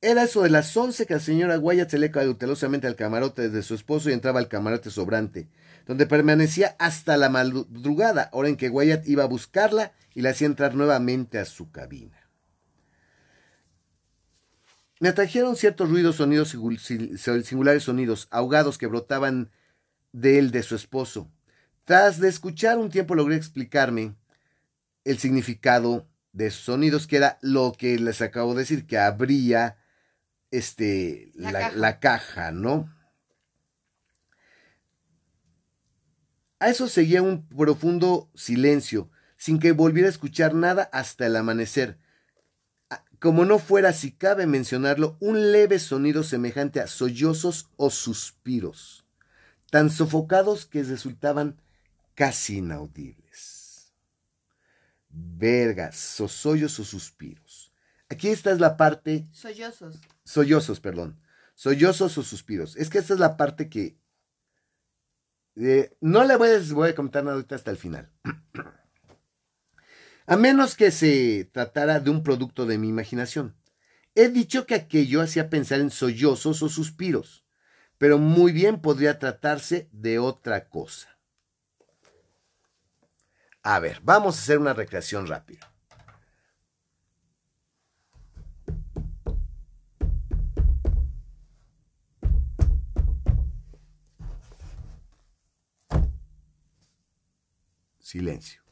[0.04, 3.62] Era eso de las once que la señora Wyatt se le cautelosamente al camarote de
[3.62, 5.48] su esposo y entraba al camarote sobrante,
[5.86, 10.48] donde permanecía hasta la madrugada, hora en que Wyatt iba a buscarla y la hacía
[10.48, 12.21] entrar nuevamente a su cabina.
[15.02, 19.50] Me atrajeron ciertos ruidos, sonidos, singulares sonidos, ahogados que brotaban
[20.12, 21.28] de él, de su esposo.
[21.86, 24.14] Tras de escuchar un tiempo logré explicarme
[25.04, 29.80] el significado de esos sonidos, que era lo que les acabo de decir, que habría
[30.52, 32.52] este, la, caja.
[32.52, 32.96] ¿no?
[36.60, 41.98] A eso seguía un profundo silencio, sin que volviera a escuchar nada hasta el amanecer.
[43.22, 49.06] Como no fuera, si cabe mencionarlo, un leve sonido semejante a sollozos o suspiros,
[49.70, 51.62] tan sofocados que resultaban
[52.16, 53.94] casi inaudibles.
[55.08, 57.72] Vergas, sosollos o suspiros.
[58.10, 59.28] Aquí esta es la parte.
[59.32, 60.00] Sollozos.
[60.24, 61.22] Sollozos, perdón.
[61.54, 62.76] Sollozos o suspiros.
[62.76, 64.00] Es que esta es la parte que.
[65.58, 68.12] Eh, no le voy a, voy a comentar nada ahorita hasta el final.
[70.26, 73.56] a menos que se tratara de un producto de mi imaginación.
[74.16, 77.46] He dicho que aquello hacía pensar en sollozos o suspiros,
[77.98, 81.18] pero muy bien podría tratarse de otra cosa.
[83.64, 85.72] A ver, vamos a hacer una recreación rápida.
[98.00, 98.71] Silencio.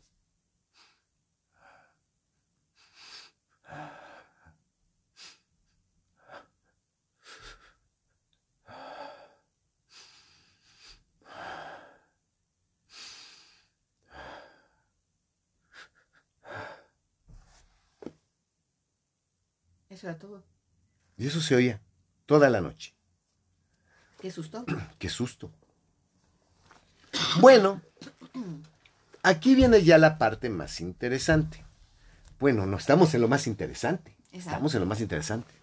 [19.99, 20.43] Eso era todo.
[21.17, 21.81] Y eso se oía
[22.25, 22.95] toda la noche.
[24.21, 24.65] Qué susto.
[24.97, 25.51] Qué susto.
[27.41, 27.81] Bueno,
[29.23, 31.65] Aquí viene ya la parte más interesante.
[32.39, 34.15] Bueno, no estamos en lo más interesante.
[34.31, 35.53] Estamos en lo más interesante.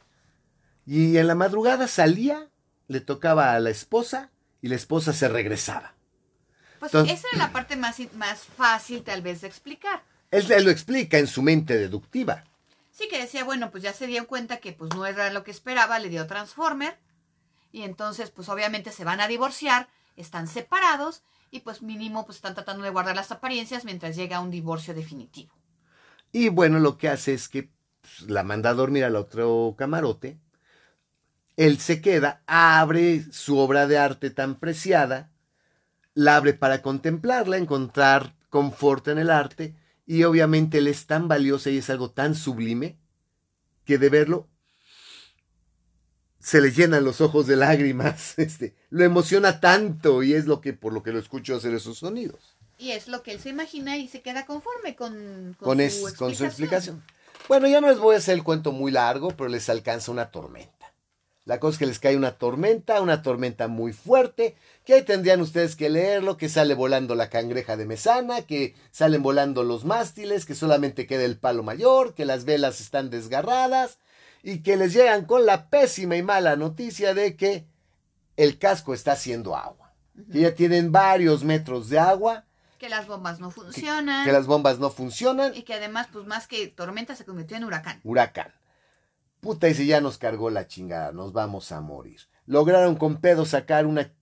[0.85, 2.51] Y en la madrugada salía,
[2.89, 4.31] le tocaba a la esposa
[4.61, 5.95] y la esposa se regresaba.
[6.81, 10.03] Pues esa era la parte más, más fácil tal vez de explicar.
[10.31, 12.45] Él, lo explica en su mente deductiva.
[12.97, 15.51] Sí, que decía, bueno, pues ya se dio cuenta que pues no era lo que
[15.51, 16.99] esperaba, le dio Transformer
[17.71, 22.55] y entonces pues obviamente se van a divorciar están separados y pues mínimo pues están
[22.55, 25.53] tratando de guardar las apariencias mientras llega un divorcio definitivo.
[26.33, 27.71] Y bueno, lo que hace es que
[28.01, 30.39] pues, la manda a dormir al otro camarote.
[31.59, 35.31] Él se queda, abre su obra de arte tan preciada,
[36.15, 39.77] la abre para contemplarla, encontrar confort en el arte,
[40.07, 42.97] y obviamente él es tan valiosa y es algo tan sublime
[43.85, 44.49] que de verlo
[46.47, 50.73] se le llenan los ojos de lágrimas, este, lo emociona tanto y es lo que
[50.73, 52.57] por lo que lo escucho hacer esos sonidos.
[52.79, 56.35] Y es lo que él se imagina y se queda conforme con, con, su, con
[56.35, 57.03] su explicación.
[57.49, 60.31] Bueno, ya no les voy a hacer el cuento muy largo, pero les alcanza una
[60.31, 60.76] tormenta.
[61.47, 65.41] La cosa es que les cae una tormenta, una tormenta muy fuerte, que ahí tendrían
[65.41, 70.45] ustedes que leerlo, que sale volando la cangreja de mesana, que salen volando los mástiles,
[70.45, 74.01] que solamente queda el palo mayor, que las velas están desgarradas,
[74.43, 77.65] y que les llegan con la pésima y mala noticia de que
[78.37, 79.95] el casco está haciendo agua,
[80.33, 82.45] que ya tienen varios metros de agua.
[82.81, 84.25] Que las bombas no funcionan.
[84.25, 85.55] Que, que las bombas no funcionan.
[85.55, 88.01] Y que además, pues más que tormenta, se convirtió en huracán.
[88.03, 88.53] Huracán.
[89.41, 92.21] Puta, y si ya nos cargó la chingada, nos vamos a morir.
[92.47, 94.13] Lograron con pedo sacar una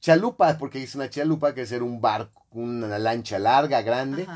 [0.00, 4.26] chalupa, porque es una chalupa que es un barco, una lancha larga, grande,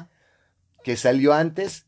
[0.82, 1.86] que salió antes,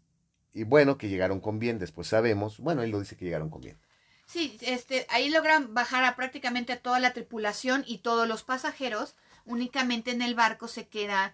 [0.53, 3.63] y bueno, que llegaron con bien, después sabemos, bueno, él lo dice que llegaron con
[3.63, 3.81] bien.
[4.27, 9.17] Sí, este, ahí logran bajar a prácticamente a toda la tripulación y todos los pasajeros,
[9.45, 11.33] únicamente en el barco se quedan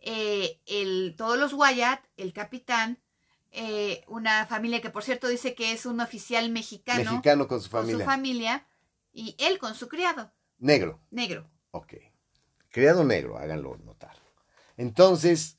[0.00, 2.98] eh, el, todos los Wyatt, el capitán,
[3.58, 7.10] eh, una familia que por cierto dice que es un oficial mexicano.
[7.10, 7.94] Mexicano con su familia.
[7.96, 8.66] Con su familia
[9.12, 10.30] y él con su criado.
[10.58, 11.00] Negro.
[11.10, 11.48] Negro.
[11.70, 11.94] Ok.
[12.68, 14.14] Criado negro, háganlo notar.
[14.76, 15.56] Entonces,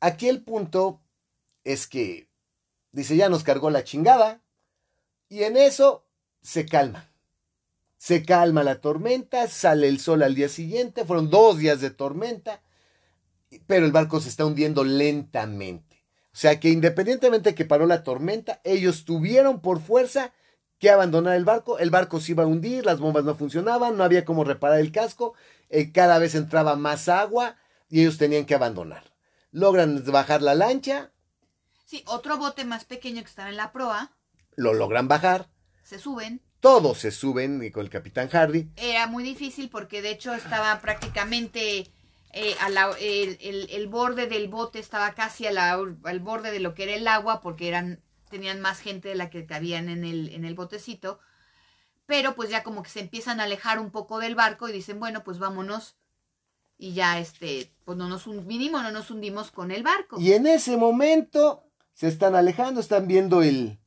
[0.00, 1.02] aquí el punto
[1.64, 2.30] es que
[2.92, 4.40] dice, ya nos cargó la chingada
[5.28, 6.06] y en eso
[6.40, 7.12] se calma.
[7.98, 12.62] Se calma la tormenta, sale el sol al día siguiente, fueron dos días de tormenta,
[13.66, 15.87] pero el barco se está hundiendo lentamente.
[16.38, 20.32] O sea que independientemente de que paró la tormenta, ellos tuvieron por fuerza
[20.78, 21.80] que abandonar el barco.
[21.80, 24.92] El barco se iba a hundir, las bombas no funcionaban, no había cómo reparar el
[24.92, 25.34] casco,
[25.68, 27.56] eh, cada vez entraba más agua
[27.88, 29.02] y ellos tenían que abandonar.
[29.50, 31.10] Logran bajar la lancha.
[31.84, 34.12] Sí, otro bote más pequeño que estaba en la proa.
[34.54, 35.48] Lo logran bajar.
[35.82, 36.40] Se suben.
[36.60, 38.70] Todos se suben con el capitán Hardy.
[38.76, 41.90] Era muy difícil porque de hecho estaba prácticamente
[42.32, 42.56] eh,
[43.70, 47.68] el, borde del bote estaba casi al borde de lo que era el agua porque
[47.68, 51.18] eran tenían más gente de la que cabían en el, en el botecito.
[52.06, 55.00] Pero pues ya como que se empiezan a alejar un poco del barco y dicen,
[55.00, 55.96] bueno, pues vámonos.
[56.78, 60.20] Y ya este, pues no nos mínimo no nos hundimos con el barco.
[60.20, 63.78] Y en ese momento se están alejando, están viendo el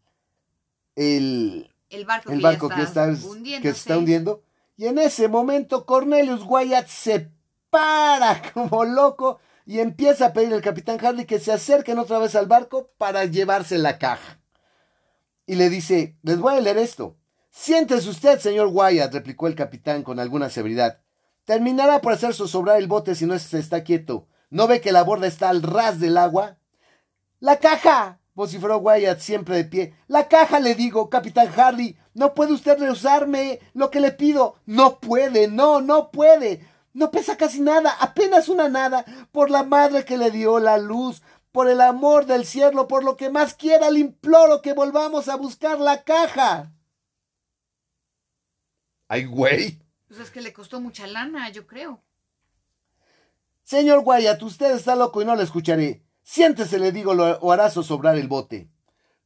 [0.95, 1.69] el,
[2.05, 4.43] barco, el que, barco que, está, que se está hundiendo.
[4.75, 7.31] Y en ese momento Cornelius Wyatt se
[7.71, 12.35] para como loco y empieza a pedir al capitán Harley que se acerquen otra vez
[12.35, 14.39] al barco para llevarse la caja.
[15.47, 17.17] Y le dice, les voy a leer esto.
[17.49, 20.99] Siéntese usted, señor Wyatt, replicó el capitán con alguna severidad.
[21.45, 24.27] Terminará por hacer zozobrar el bote si no se está quieto.
[24.49, 26.57] ¿No ve que la borda está al ras del agua?
[27.39, 28.19] ¡La caja!
[28.33, 29.93] vociferó Wyatt siempre de pie.
[30.07, 31.97] La caja, le digo, capitán Harley.
[32.13, 34.55] No puede usted rehusarme lo que le pido.
[34.65, 36.65] No puede, no, no puede.
[36.93, 41.21] No pesa casi nada, apenas una nada, por la madre que le dio la luz,
[41.51, 45.35] por el amor del cielo, por lo que más quiera, le imploro que volvamos a
[45.35, 46.71] buscar la caja.
[49.07, 49.81] Ay, güey.
[50.07, 52.01] Pues es que le costó mucha lana, yo creo.
[53.63, 56.03] Señor Wyatt, usted está loco y no le escucharé.
[56.23, 58.69] Siéntese, le digo, o hará sobrar el bote.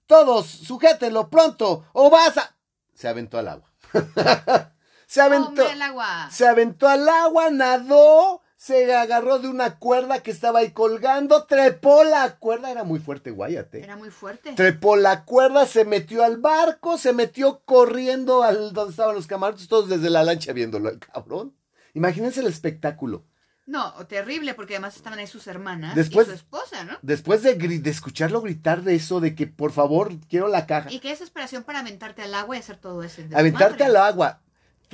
[0.05, 2.55] Todos, sujétenlo pronto, o vas a.
[2.93, 3.71] Se aventó al agua.
[5.07, 6.29] Se aventó, al agua.
[6.31, 12.03] se aventó al agua, nadó, se agarró de una cuerda que estaba ahí colgando, trepó
[12.03, 13.83] la cuerda, era muy fuerte, guayate.
[13.83, 14.53] Era muy fuerte.
[14.53, 19.67] Trepó la cuerda, se metió al barco, se metió corriendo al donde estaban los camarotes,
[19.67, 21.55] todos desde la lancha viéndolo al cabrón.
[21.93, 23.25] Imagínense el espectáculo.
[23.67, 26.97] No, terrible, porque además estaban ahí sus hermanas después, y su esposa, ¿no?
[27.01, 30.91] Después de, de, escucharlo gritar de eso, de que por favor quiero la caja.
[30.91, 33.23] Y qué desesperación para aventarte al agua y hacer todo eso.
[33.33, 34.41] Aventarte al agua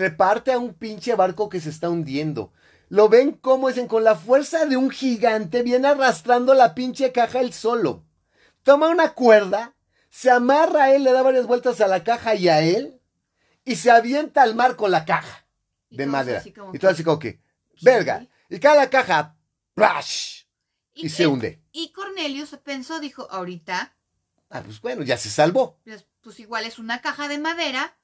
[0.02, 2.52] reparte a un pinche barco que se está hundiendo.
[2.90, 7.40] Lo ven como dicen, con la fuerza de un gigante, viene arrastrando la pinche caja
[7.40, 8.04] él solo.
[8.64, 9.76] Toma una cuerda,
[10.10, 13.00] se amarra a él, le da varias vueltas a la caja y a él,
[13.64, 15.46] y se avienta al mar con la caja
[15.90, 16.44] de madera.
[16.46, 17.40] y todo así como que,
[17.82, 18.28] verga.
[18.50, 19.38] Y cada caja,
[19.76, 20.44] ¡plash!
[20.94, 21.62] Y, se hunde.
[21.72, 23.96] Y Cornelius pensó, dijo, ahorita.
[24.50, 25.80] Ah, pues bueno, ya se salvó.
[25.86, 27.98] Pues, pues igual es una caja de madera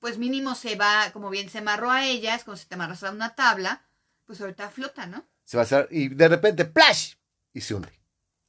[0.00, 3.04] pues mínimo se va, como bien se amarró a ella, es como si te amarras
[3.04, 3.84] a una tabla,
[4.24, 5.26] Pues ahorita flota, ¿no?
[5.44, 7.14] Se va a hacer, y de repente, ¡plash!
[7.52, 7.92] Y se hunde.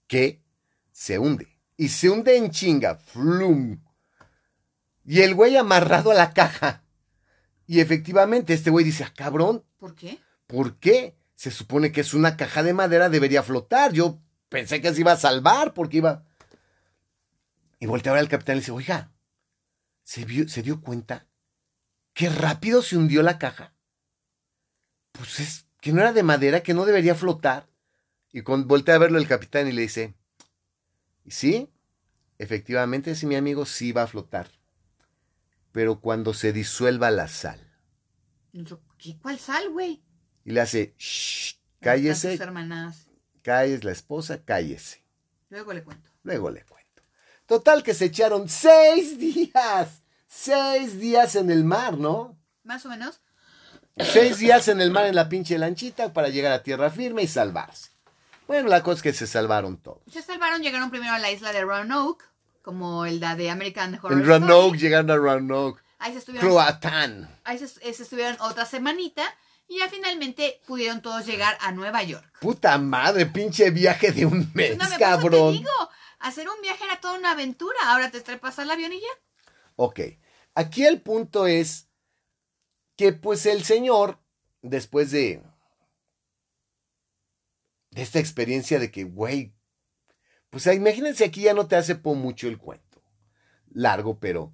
[0.08, 0.44] ¿Qué?
[0.92, 1.58] Se hunde.
[1.76, 2.96] Y se hunde en chinga.
[2.98, 3.84] ¡Flum!
[5.04, 6.84] Y el güey amarrado a la caja.
[7.66, 10.20] Y efectivamente, este güey dice, ah, cabrón, ¿Por qué?
[10.46, 11.16] ¿por qué?
[11.34, 13.94] Se supone que es una caja de madera, debería flotar.
[13.94, 16.24] Yo pensé que se iba a salvar porque iba...
[17.80, 19.12] Y voltea a ver al capitán y le dice, oiga,
[20.04, 21.26] ¿se, vio- ¿se dio cuenta?
[22.14, 23.74] Qué rápido se hundió la caja.
[25.14, 27.68] Pues es que no era de madera, que no debería flotar.
[28.32, 30.14] Y con, voltea a verlo el capitán y le dice,
[31.26, 31.70] "Y sí,
[32.38, 34.50] efectivamente, sí, mi amigo, sí va a flotar.
[35.72, 37.60] Pero cuando se disuelva la sal.
[38.98, 39.18] ¿Qué?
[39.22, 40.04] ¿Cuál sal, güey?
[40.44, 43.08] Y le hace, shh, cállese, hermanas.
[43.42, 45.04] calles la esposa, cállese.
[45.50, 46.10] Luego le cuento.
[46.24, 47.04] Luego le cuento.
[47.46, 50.04] Total que se echaron seis días.
[50.34, 52.38] Seis días en el mar, ¿no?
[52.64, 53.20] Más o menos.
[53.98, 57.28] Seis días en el mar en la pinche lanchita para llegar a tierra firme y
[57.28, 57.90] salvarse.
[58.48, 60.00] Bueno, la cosa es que se salvaron todos.
[60.10, 62.24] Se salvaron, llegaron primero a la isla de Roanoke,
[62.62, 64.26] como el de American Horror En.
[64.26, 65.82] Roanoke, llegaron a Roanoke.
[66.00, 67.30] Ahí se estuvieron, Croatán.
[67.44, 69.24] ahí se, eh, se estuvieron otra semanita
[69.68, 72.26] y ya finalmente pudieron todos llegar a Nueva York.
[72.40, 75.52] Puta madre, pinche viaje de un mes, no, me cabrón.
[75.54, 77.78] te digo, hacer un viaje era toda una aventura.
[77.88, 79.08] Ahora te trepas al avión y ya.
[79.76, 80.00] Ok,
[80.56, 81.90] aquí el punto es
[82.96, 84.20] que pues el señor,
[84.62, 85.42] después de,
[87.92, 89.54] de esta experiencia de que, güey,
[90.50, 93.02] pues imagínense aquí ya no te hace po mucho el cuento,
[93.70, 94.54] largo, pero,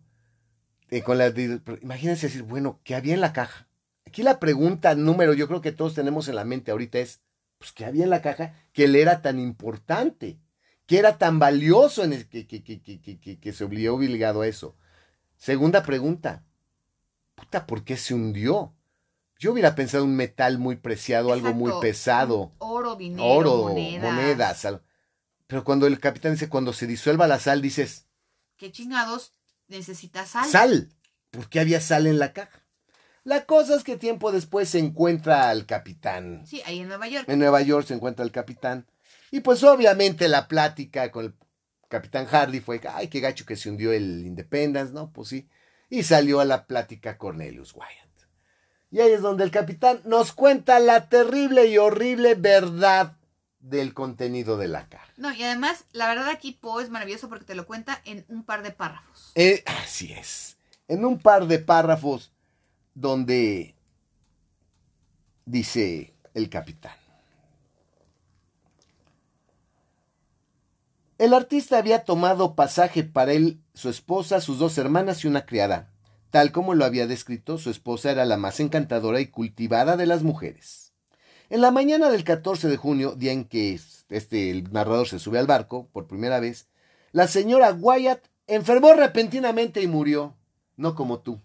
[0.89, 1.33] eh, con la,
[1.81, 3.67] imagínense decir, bueno, ¿qué había en la caja?
[4.05, 7.21] Aquí la pregunta número, yo creo que todos tenemos en la mente ahorita es,
[7.57, 10.39] pues, ¿qué había en la caja que le era tan importante?
[10.85, 13.95] ¿Qué era tan valioso en el, que, que, que, que, que- que- que se obligó
[13.95, 14.77] obligado a eso?
[15.37, 16.43] Segunda pregunta.
[17.35, 18.73] Puta, ¿por qué se hundió?
[19.39, 22.53] Yo hubiera pensado un metal muy preciado, algo muy pesado.
[22.57, 24.03] Oro, dinero, Oro, monedas.
[24.13, 24.65] monedas.
[24.65, 24.81] al-
[25.45, 28.07] Pero cuando el capitán dice, cuando se disuelva la sal, dices,
[28.57, 29.33] ¿Qué chingados
[29.67, 30.49] necesitas sal?
[30.49, 30.89] sal.
[31.29, 32.63] ¿Por qué había sal en la caja?
[33.23, 36.43] La cosa es que tiempo después se encuentra al capitán.
[36.47, 37.25] Sí, ahí en Nueva York.
[37.29, 38.87] En Nueva York se encuentra el capitán.
[39.29, 41.33] Y pues obviamente la plática con el
[41.87, 45.11] capitán Hardy fue, ay, qué gacho que se hundió el Independence, ¿no?
[45.11, 45.47] Pues sí.
[45.89, 48.07] Y salió a la plática Cornelius Wyatt.
[48.89, 53.17] Y ahí es donde el capitán nos cuenta la terrible y horrible verdad
[53.59, 55.11] del contenido de la caja.
[55.17, 58.43] No, y además, la verdad aquí Poe es maravilloso porque te lo cuenta en un
[58.43, 59.31] par de párrafos.
[59.35, 60.57] Eh, así es.
[60.87, 62.31] En un par de párrafos
[62.93, 63.75] donde
[65.45, 66.95] dice el capitán.
[71.17, 75.91] El artista había tomado pasaje para él, su esposa, sus dos hermanas y una criada.
[76.29, 80.21] Tal como lo había descrito, su esposa era la más encantadora y cultivada de las
[80.23, 80.93] mujeres.
[81.49, 85.39] En la mañana del 14 de junio, día en que este, el narrador se sube
[85.39, 86.67] al barco por primera vez,
[87.13, 90.35] la señora Wyatt enfermó repentinamente y murió.
[90.75, 91.39] No como tú.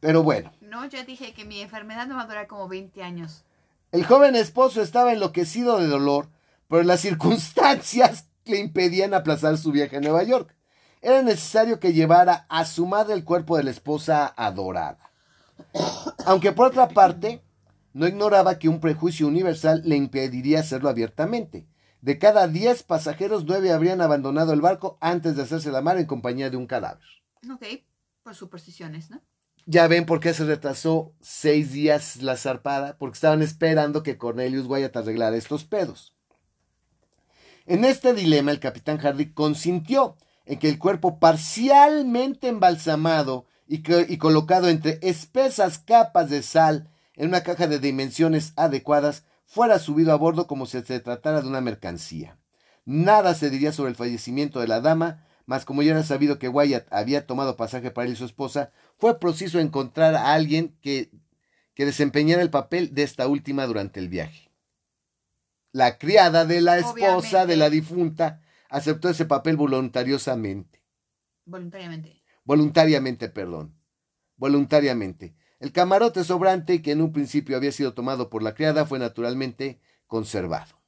[0.00, 3.44] Pero bueno, No, ya dije que mi enfermedad me va a durar como 20 años.
[3.92, 6.28] el joven esposo estaba enloquecido de dolor,
[6.66, 10.54] pero las circunstancias le impedían aplazar su viaje a Nueva York.
[11.00, 15.10] Era necesario que llevara a su madre el cuerpo de la esposa adorada.
[16.26, 17.42] Aunque por otra parte,
[17.92, 21.66] no ignoraba que un prejuicio universal le impediría hacerlo abiertamente.
[22.00, 26.06] De cada 10 pasajeros, 9 habrían abandonado el barco antes de hacerse la mar en
[26.06, 27.04] compañía de un cadáver.
[27.52, 27.64] Ok,
[28.22, 29.20] por supersticiones, ¿no?
[29.66, 34.66] Ya ven por qué se retrasó seis días la zarpada, porque estaban esperando que Cornelius
[34.66, 36.16] Wyatt arreglara estos pedos.
[37.66, 44.06] En este dilema, el capitán Hardy consintió en que el cuerpo parcialmente embalsamado y, que-
[44.08, 50.12] y colocado entre espesas capas de sal en una caja de dimensiones adecuadas fuera subido
[50.12, 52.38] a bordo como si se tratara de una mercancía.
[52.84, 56.48] Nada se diría sobre el fallecimiento de la dama, mas como ya era sabido que
[56.48, 61.10] Wyatt había tomado pasaje para él y su esposa, fue preciso encontrar a alguien que,
[61.74, 64.50] que desempeñara el papel de esta última durante el viaje.
[65.72, 67.46] La criada de la esposa Obviamente.
[67.46, 70.82] de la difunta aceptó ese papel voluntariosamente.
[71.44, 72.22] Voluntariamente.
[72.44, 73.74] Voluntariamente, perdón.
[74.36, 75.34] Voluntariamente.
[75.60, 79.80] El camarote sobrante, que en un principio había sido tomado por la criada, fue naturalmente
[80.06, 80.82] conservado.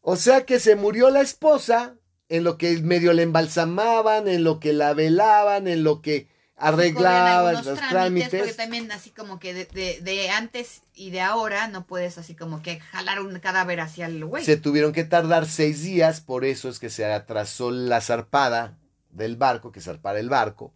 [0.00, 1.96] O sea que se murió la esposa
[2.28, 6.28] en lo que medio le embalsamaban, en lo que la velaban, en lo que
[6.58, 8.40] arreglaban los trámites.
[8.40, 12.34] Porque también así como que de, de- de antes y de ahora no puedes así
[12.34, 14.44] como que jalar un cadáver hacia el güey.
[14.44, 18.76] Se tuvieron que tardar seis días, por eso es que se atrasó la zarpada
[19.10, 20.74] del barco, que zarpara el barco,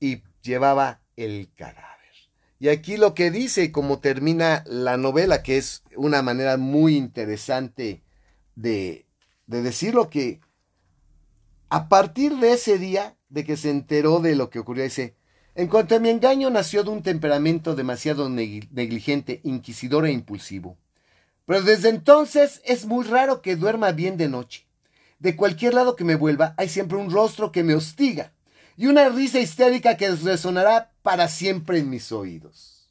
[0.00, 1.88] y llevaba el cadáver.
[2.58, 8.02] Y aquí lo que dice, como termina la novela, que es una manera muy interesante
[8.54, 9.06] de,
[9.46, 10.40] de decir lo que
[11.70, 15.14] a partir de ese día, de que se enteró de lo que ocurrió, dice,
[15.54, 20.76] en cuanto a mi engaño nació de un temperamento demasiado negligente, inquisidor e impulsivo.
[21.46, 24.66] Pero desde entonces es muy raro que duerma bien de noche.
[25.18, 28.32] De cualquier lado que me vuelva, hay siempre un rostro que me hostiga
[28.76, 32.90] y una risa histérica que resonará para siempre en mis oídos.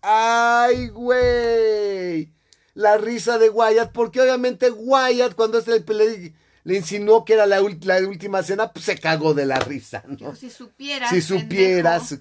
[0.00, 2.32] ¡Ay, güey!
[2.72, 6.32] La risa de Wyatt, porque obviamente Wyatt cuando este le,
[6.64, 10.34] le insinuó que era la, última cena, pues se cagó de la risa, ¿no?
[10.34, 11.10] si supieras.
[11.10, 12.14] Si supieras,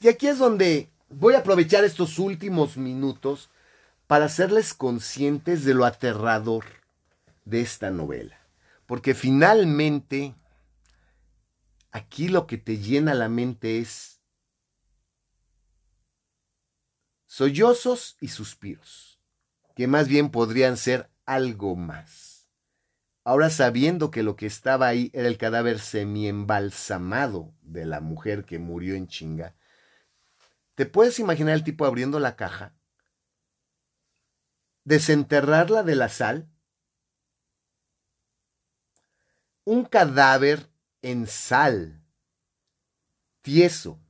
[0.00, 3.50] Y aquí es donde voy a aprovechar estos últimos minutos
[4.06, 6.64] para hacerles conscientes de lo aterrador
[7.44, 8.38] de esta novela.
[8.86, 10.34] Porque finalmente
[11.90, 14.20] Aquí lo que te llena la mente es
[17.26, 19.18] sollozos y suspiros,
[19.74, 22.27] que más bien podrían ser algo más.
[23.28, 28.58] Ahora sabiendo que lo que estaba ahí era el cadáver semi-embalsamado de la mujer que
[28.58, 29.54] murió en chinga,
[30.74, 32.74] ¿te puedes imaginar el tipo abriendo la caja?
[34.84, 36.48] Desenterrarla de la sal.
[39.64, 40.66] Un cadáver
[41.02, 42.02] en sal,
[43.42, 44.00] tieso,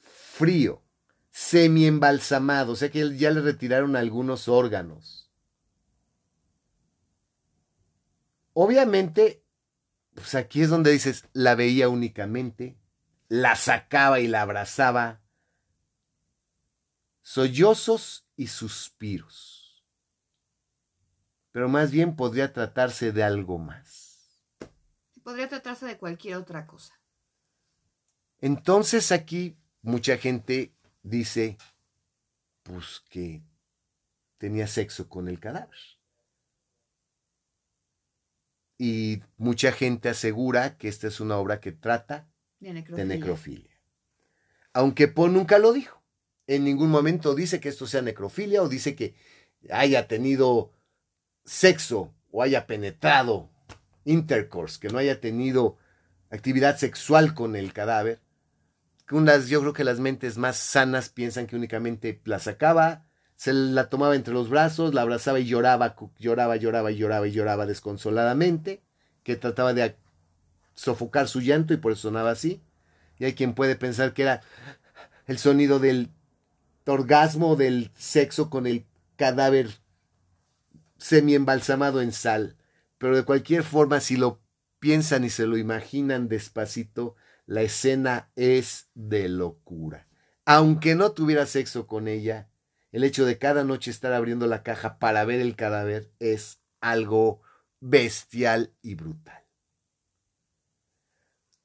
[0.00, 0.82] frío,
[1.30, 5.23] semi-embalsamado, o sea que ya le retiraron algunos órganos.
[8.54, 9.44] Obviamente,
[10.14, 12.78] pues aquí es donde dices, la veía únicamente,
[13.28, 15.20] la sacaba y la abrazaba,
[17.20, 19.84] sollozos y suspiros.
[21.50, 24.14] Pero más bien podría tratarse de algo más
[25.24, 27.00] podría tratarse de cualquier otra cosa.
[28.40, 31.56] Entonces aquí mucha gente dice,
[32.62, 33.42] pues que
[34.38, 35.78] tenía sexo con el cadáver.
[38.78, 42.28] Y mucha gente asegura que esta es una obra que trata
[42.60, 43.70] de necrofilia.
[44.72, 46.02] Aunque Poe nunca lo dijo.
[46.46, 49.14] En ningún momento dice que esto sea necrofilia o dice que
[49.70, 50.72] haya tenido
[51.44, 53.50] sexo o haya penetrado
[54.04, 55.78] intercourse, que no haya tenido
[56.30, 58.20] actividad sexual con el cadáver.
[59.10, 63.03] Unas, yo creo que las mentes más sanas piensan que únicamente la sacaba,
[63.36, 67.66] se la tomaba entre los brazos, la abrazaba y lloraba, lloraba, lloraba lloraba y lloraba
[67.66, 68.82] desconsoladamente,
[69.22, 69.96] que trataba de
[70.74, 72.62] sofocar su llanto y por eso sonaba así.
[73.18, 74.42] Y hay quien puede pensar que era
[75.26, 76.10] el sonido del
[76.86, 78.84] orgasmo del sexo con el
[79.16, 79.70] cadáver
[80.98, 82.56] semi embalsamado en sal.
[82.98, 84.40] Pero de cualquier forma, si lo
[84.78, 87.16] piensan y se lo imaginan despacito,
[87.46, 90.06] la escena es de locura.
[90.44, 92.48] Aunque no tuviera sexo con ella,
[92.94, 97.42] el hecho de cada noche estar abriendo la caja para ver el cadáver es algo
[97.80, 99.44] bestial y brutal.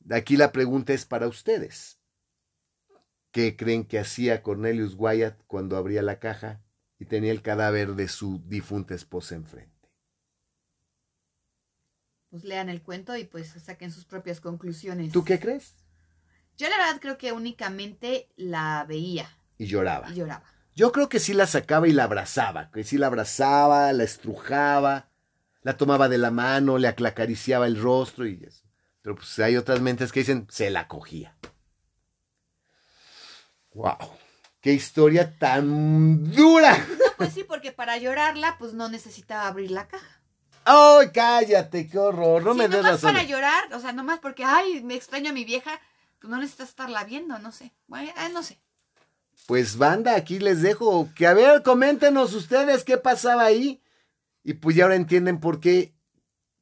[0.10, 2.00] Aquí la pregunta es para ustedes.
[3.30, 6.64] ¿Qué creen que hacía Cornelius Wyatt cuando abría la caja
[6.98, 9.78] y tenía el cadáver de su difunta esposa enfrente?
[12.32, 15.12] pues lean el cuento y pues saquen sus propias conclusiones.
[15.12, 15.76] ¿Tú qué crees?
[16.58, 19.28] Yo la verdad creo que únicamente la veía.
[19.58, 20.12] Y lloraba.
[20.12, 20.46] Y lloraba.
[20.76, 25.10] Yo creo que sí la sacaba y la abrazaba, que sí la abrazaba, la estrujaba,
[25.62, 28.64] la tomaba de la mano, le acariciaba el rostro y eso.
[29.02, 31.36] Pero pues hay otras mentes que dicen, se la cogía.
[33.74, 33.98] ¡Wow!
[34.62, 36.78] ¡Qué historia tan dura!
[36.78, 40.22] No, pues sí, porque para llorarla, pues no necesitaba abrir la caja.
[40.66, 42.44] ¡Ay, cállate, qué horror!
[42.44, 43.14] No me des razón.
[43.14, 45.80] para llorar, o sea, nomás porque, ay, me extraño a mi vieja,
[46.20, 47.74] pues no necesitas estarla viendo, no sé.
[47.88, 48.62] Bueno, no sé.
[49.48, 53.82] Pues banda, aquí les dejo que a ver, coméntenos ustedes qué pasaba ahí.
[54.44, 55.96] Y pues ya ahora entienden por qué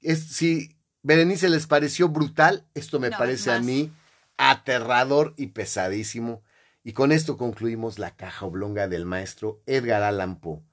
[0.01, 3.91] es, si Berenice les pareció brutal, esto me parece a mí
[4.37, 6.43] aterrador y pesadísimo.
[6.83, 10.63] Y con esto concluimos la caja oblonga del maestro Edgar Allan Poe.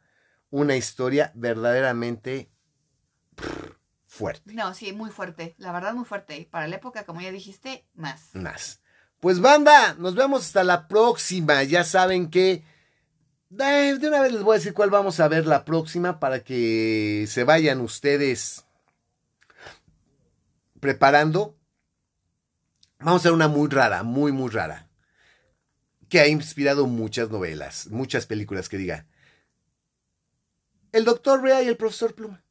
[0.51, 2.53] Una historia verdaderamente
[4.07, 4.55] fuerte.
[4.55, 5.57] No, sí, muy fuerte.
[5.59, 6.39] La verdad, muy fuerte.
[6.39, 8.35] Y para la época, como ya dijiste, más.
[8.35, 8.81] Más.
[9.25, 11.63] Pues banda, nos vemos hasta la próxima.
[11.63, 12.63] Ya saben que...
[13.49, 17.25] De una vez les voy a decir cuál vamos a ver la próxima para que
[17.27, 18.67] se vayan ustedes
[20.79, 21.57] preparando.
[22.99, 24.91] Vamos a ver una muy rara, muy, muy rara.
[26.11, 29.07] Que ha inspirado muchas novelas, muchas películas que diga.
[30.93, 32.45] El doctor Rea y el profesor Pluma.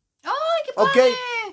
[0.75, 0.97] Ok,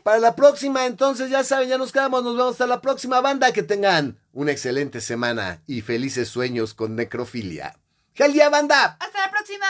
[0.03, 3.53] para la próxima, entonces ya saben, ya nos quedamos, nos vemos hasta la próxima banda.
[3.53, 7.79] Que tengan una excelente semana y felices sueños con necrofilia.
[8.15, 8.97] ¡Que al día, banda!
[9.01, 9.67] Hasta la próxima.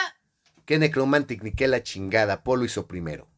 [0.65, 2.43] Que Necromantic ni que la chingada.
[2.43, 3.30] Polo hizo primero.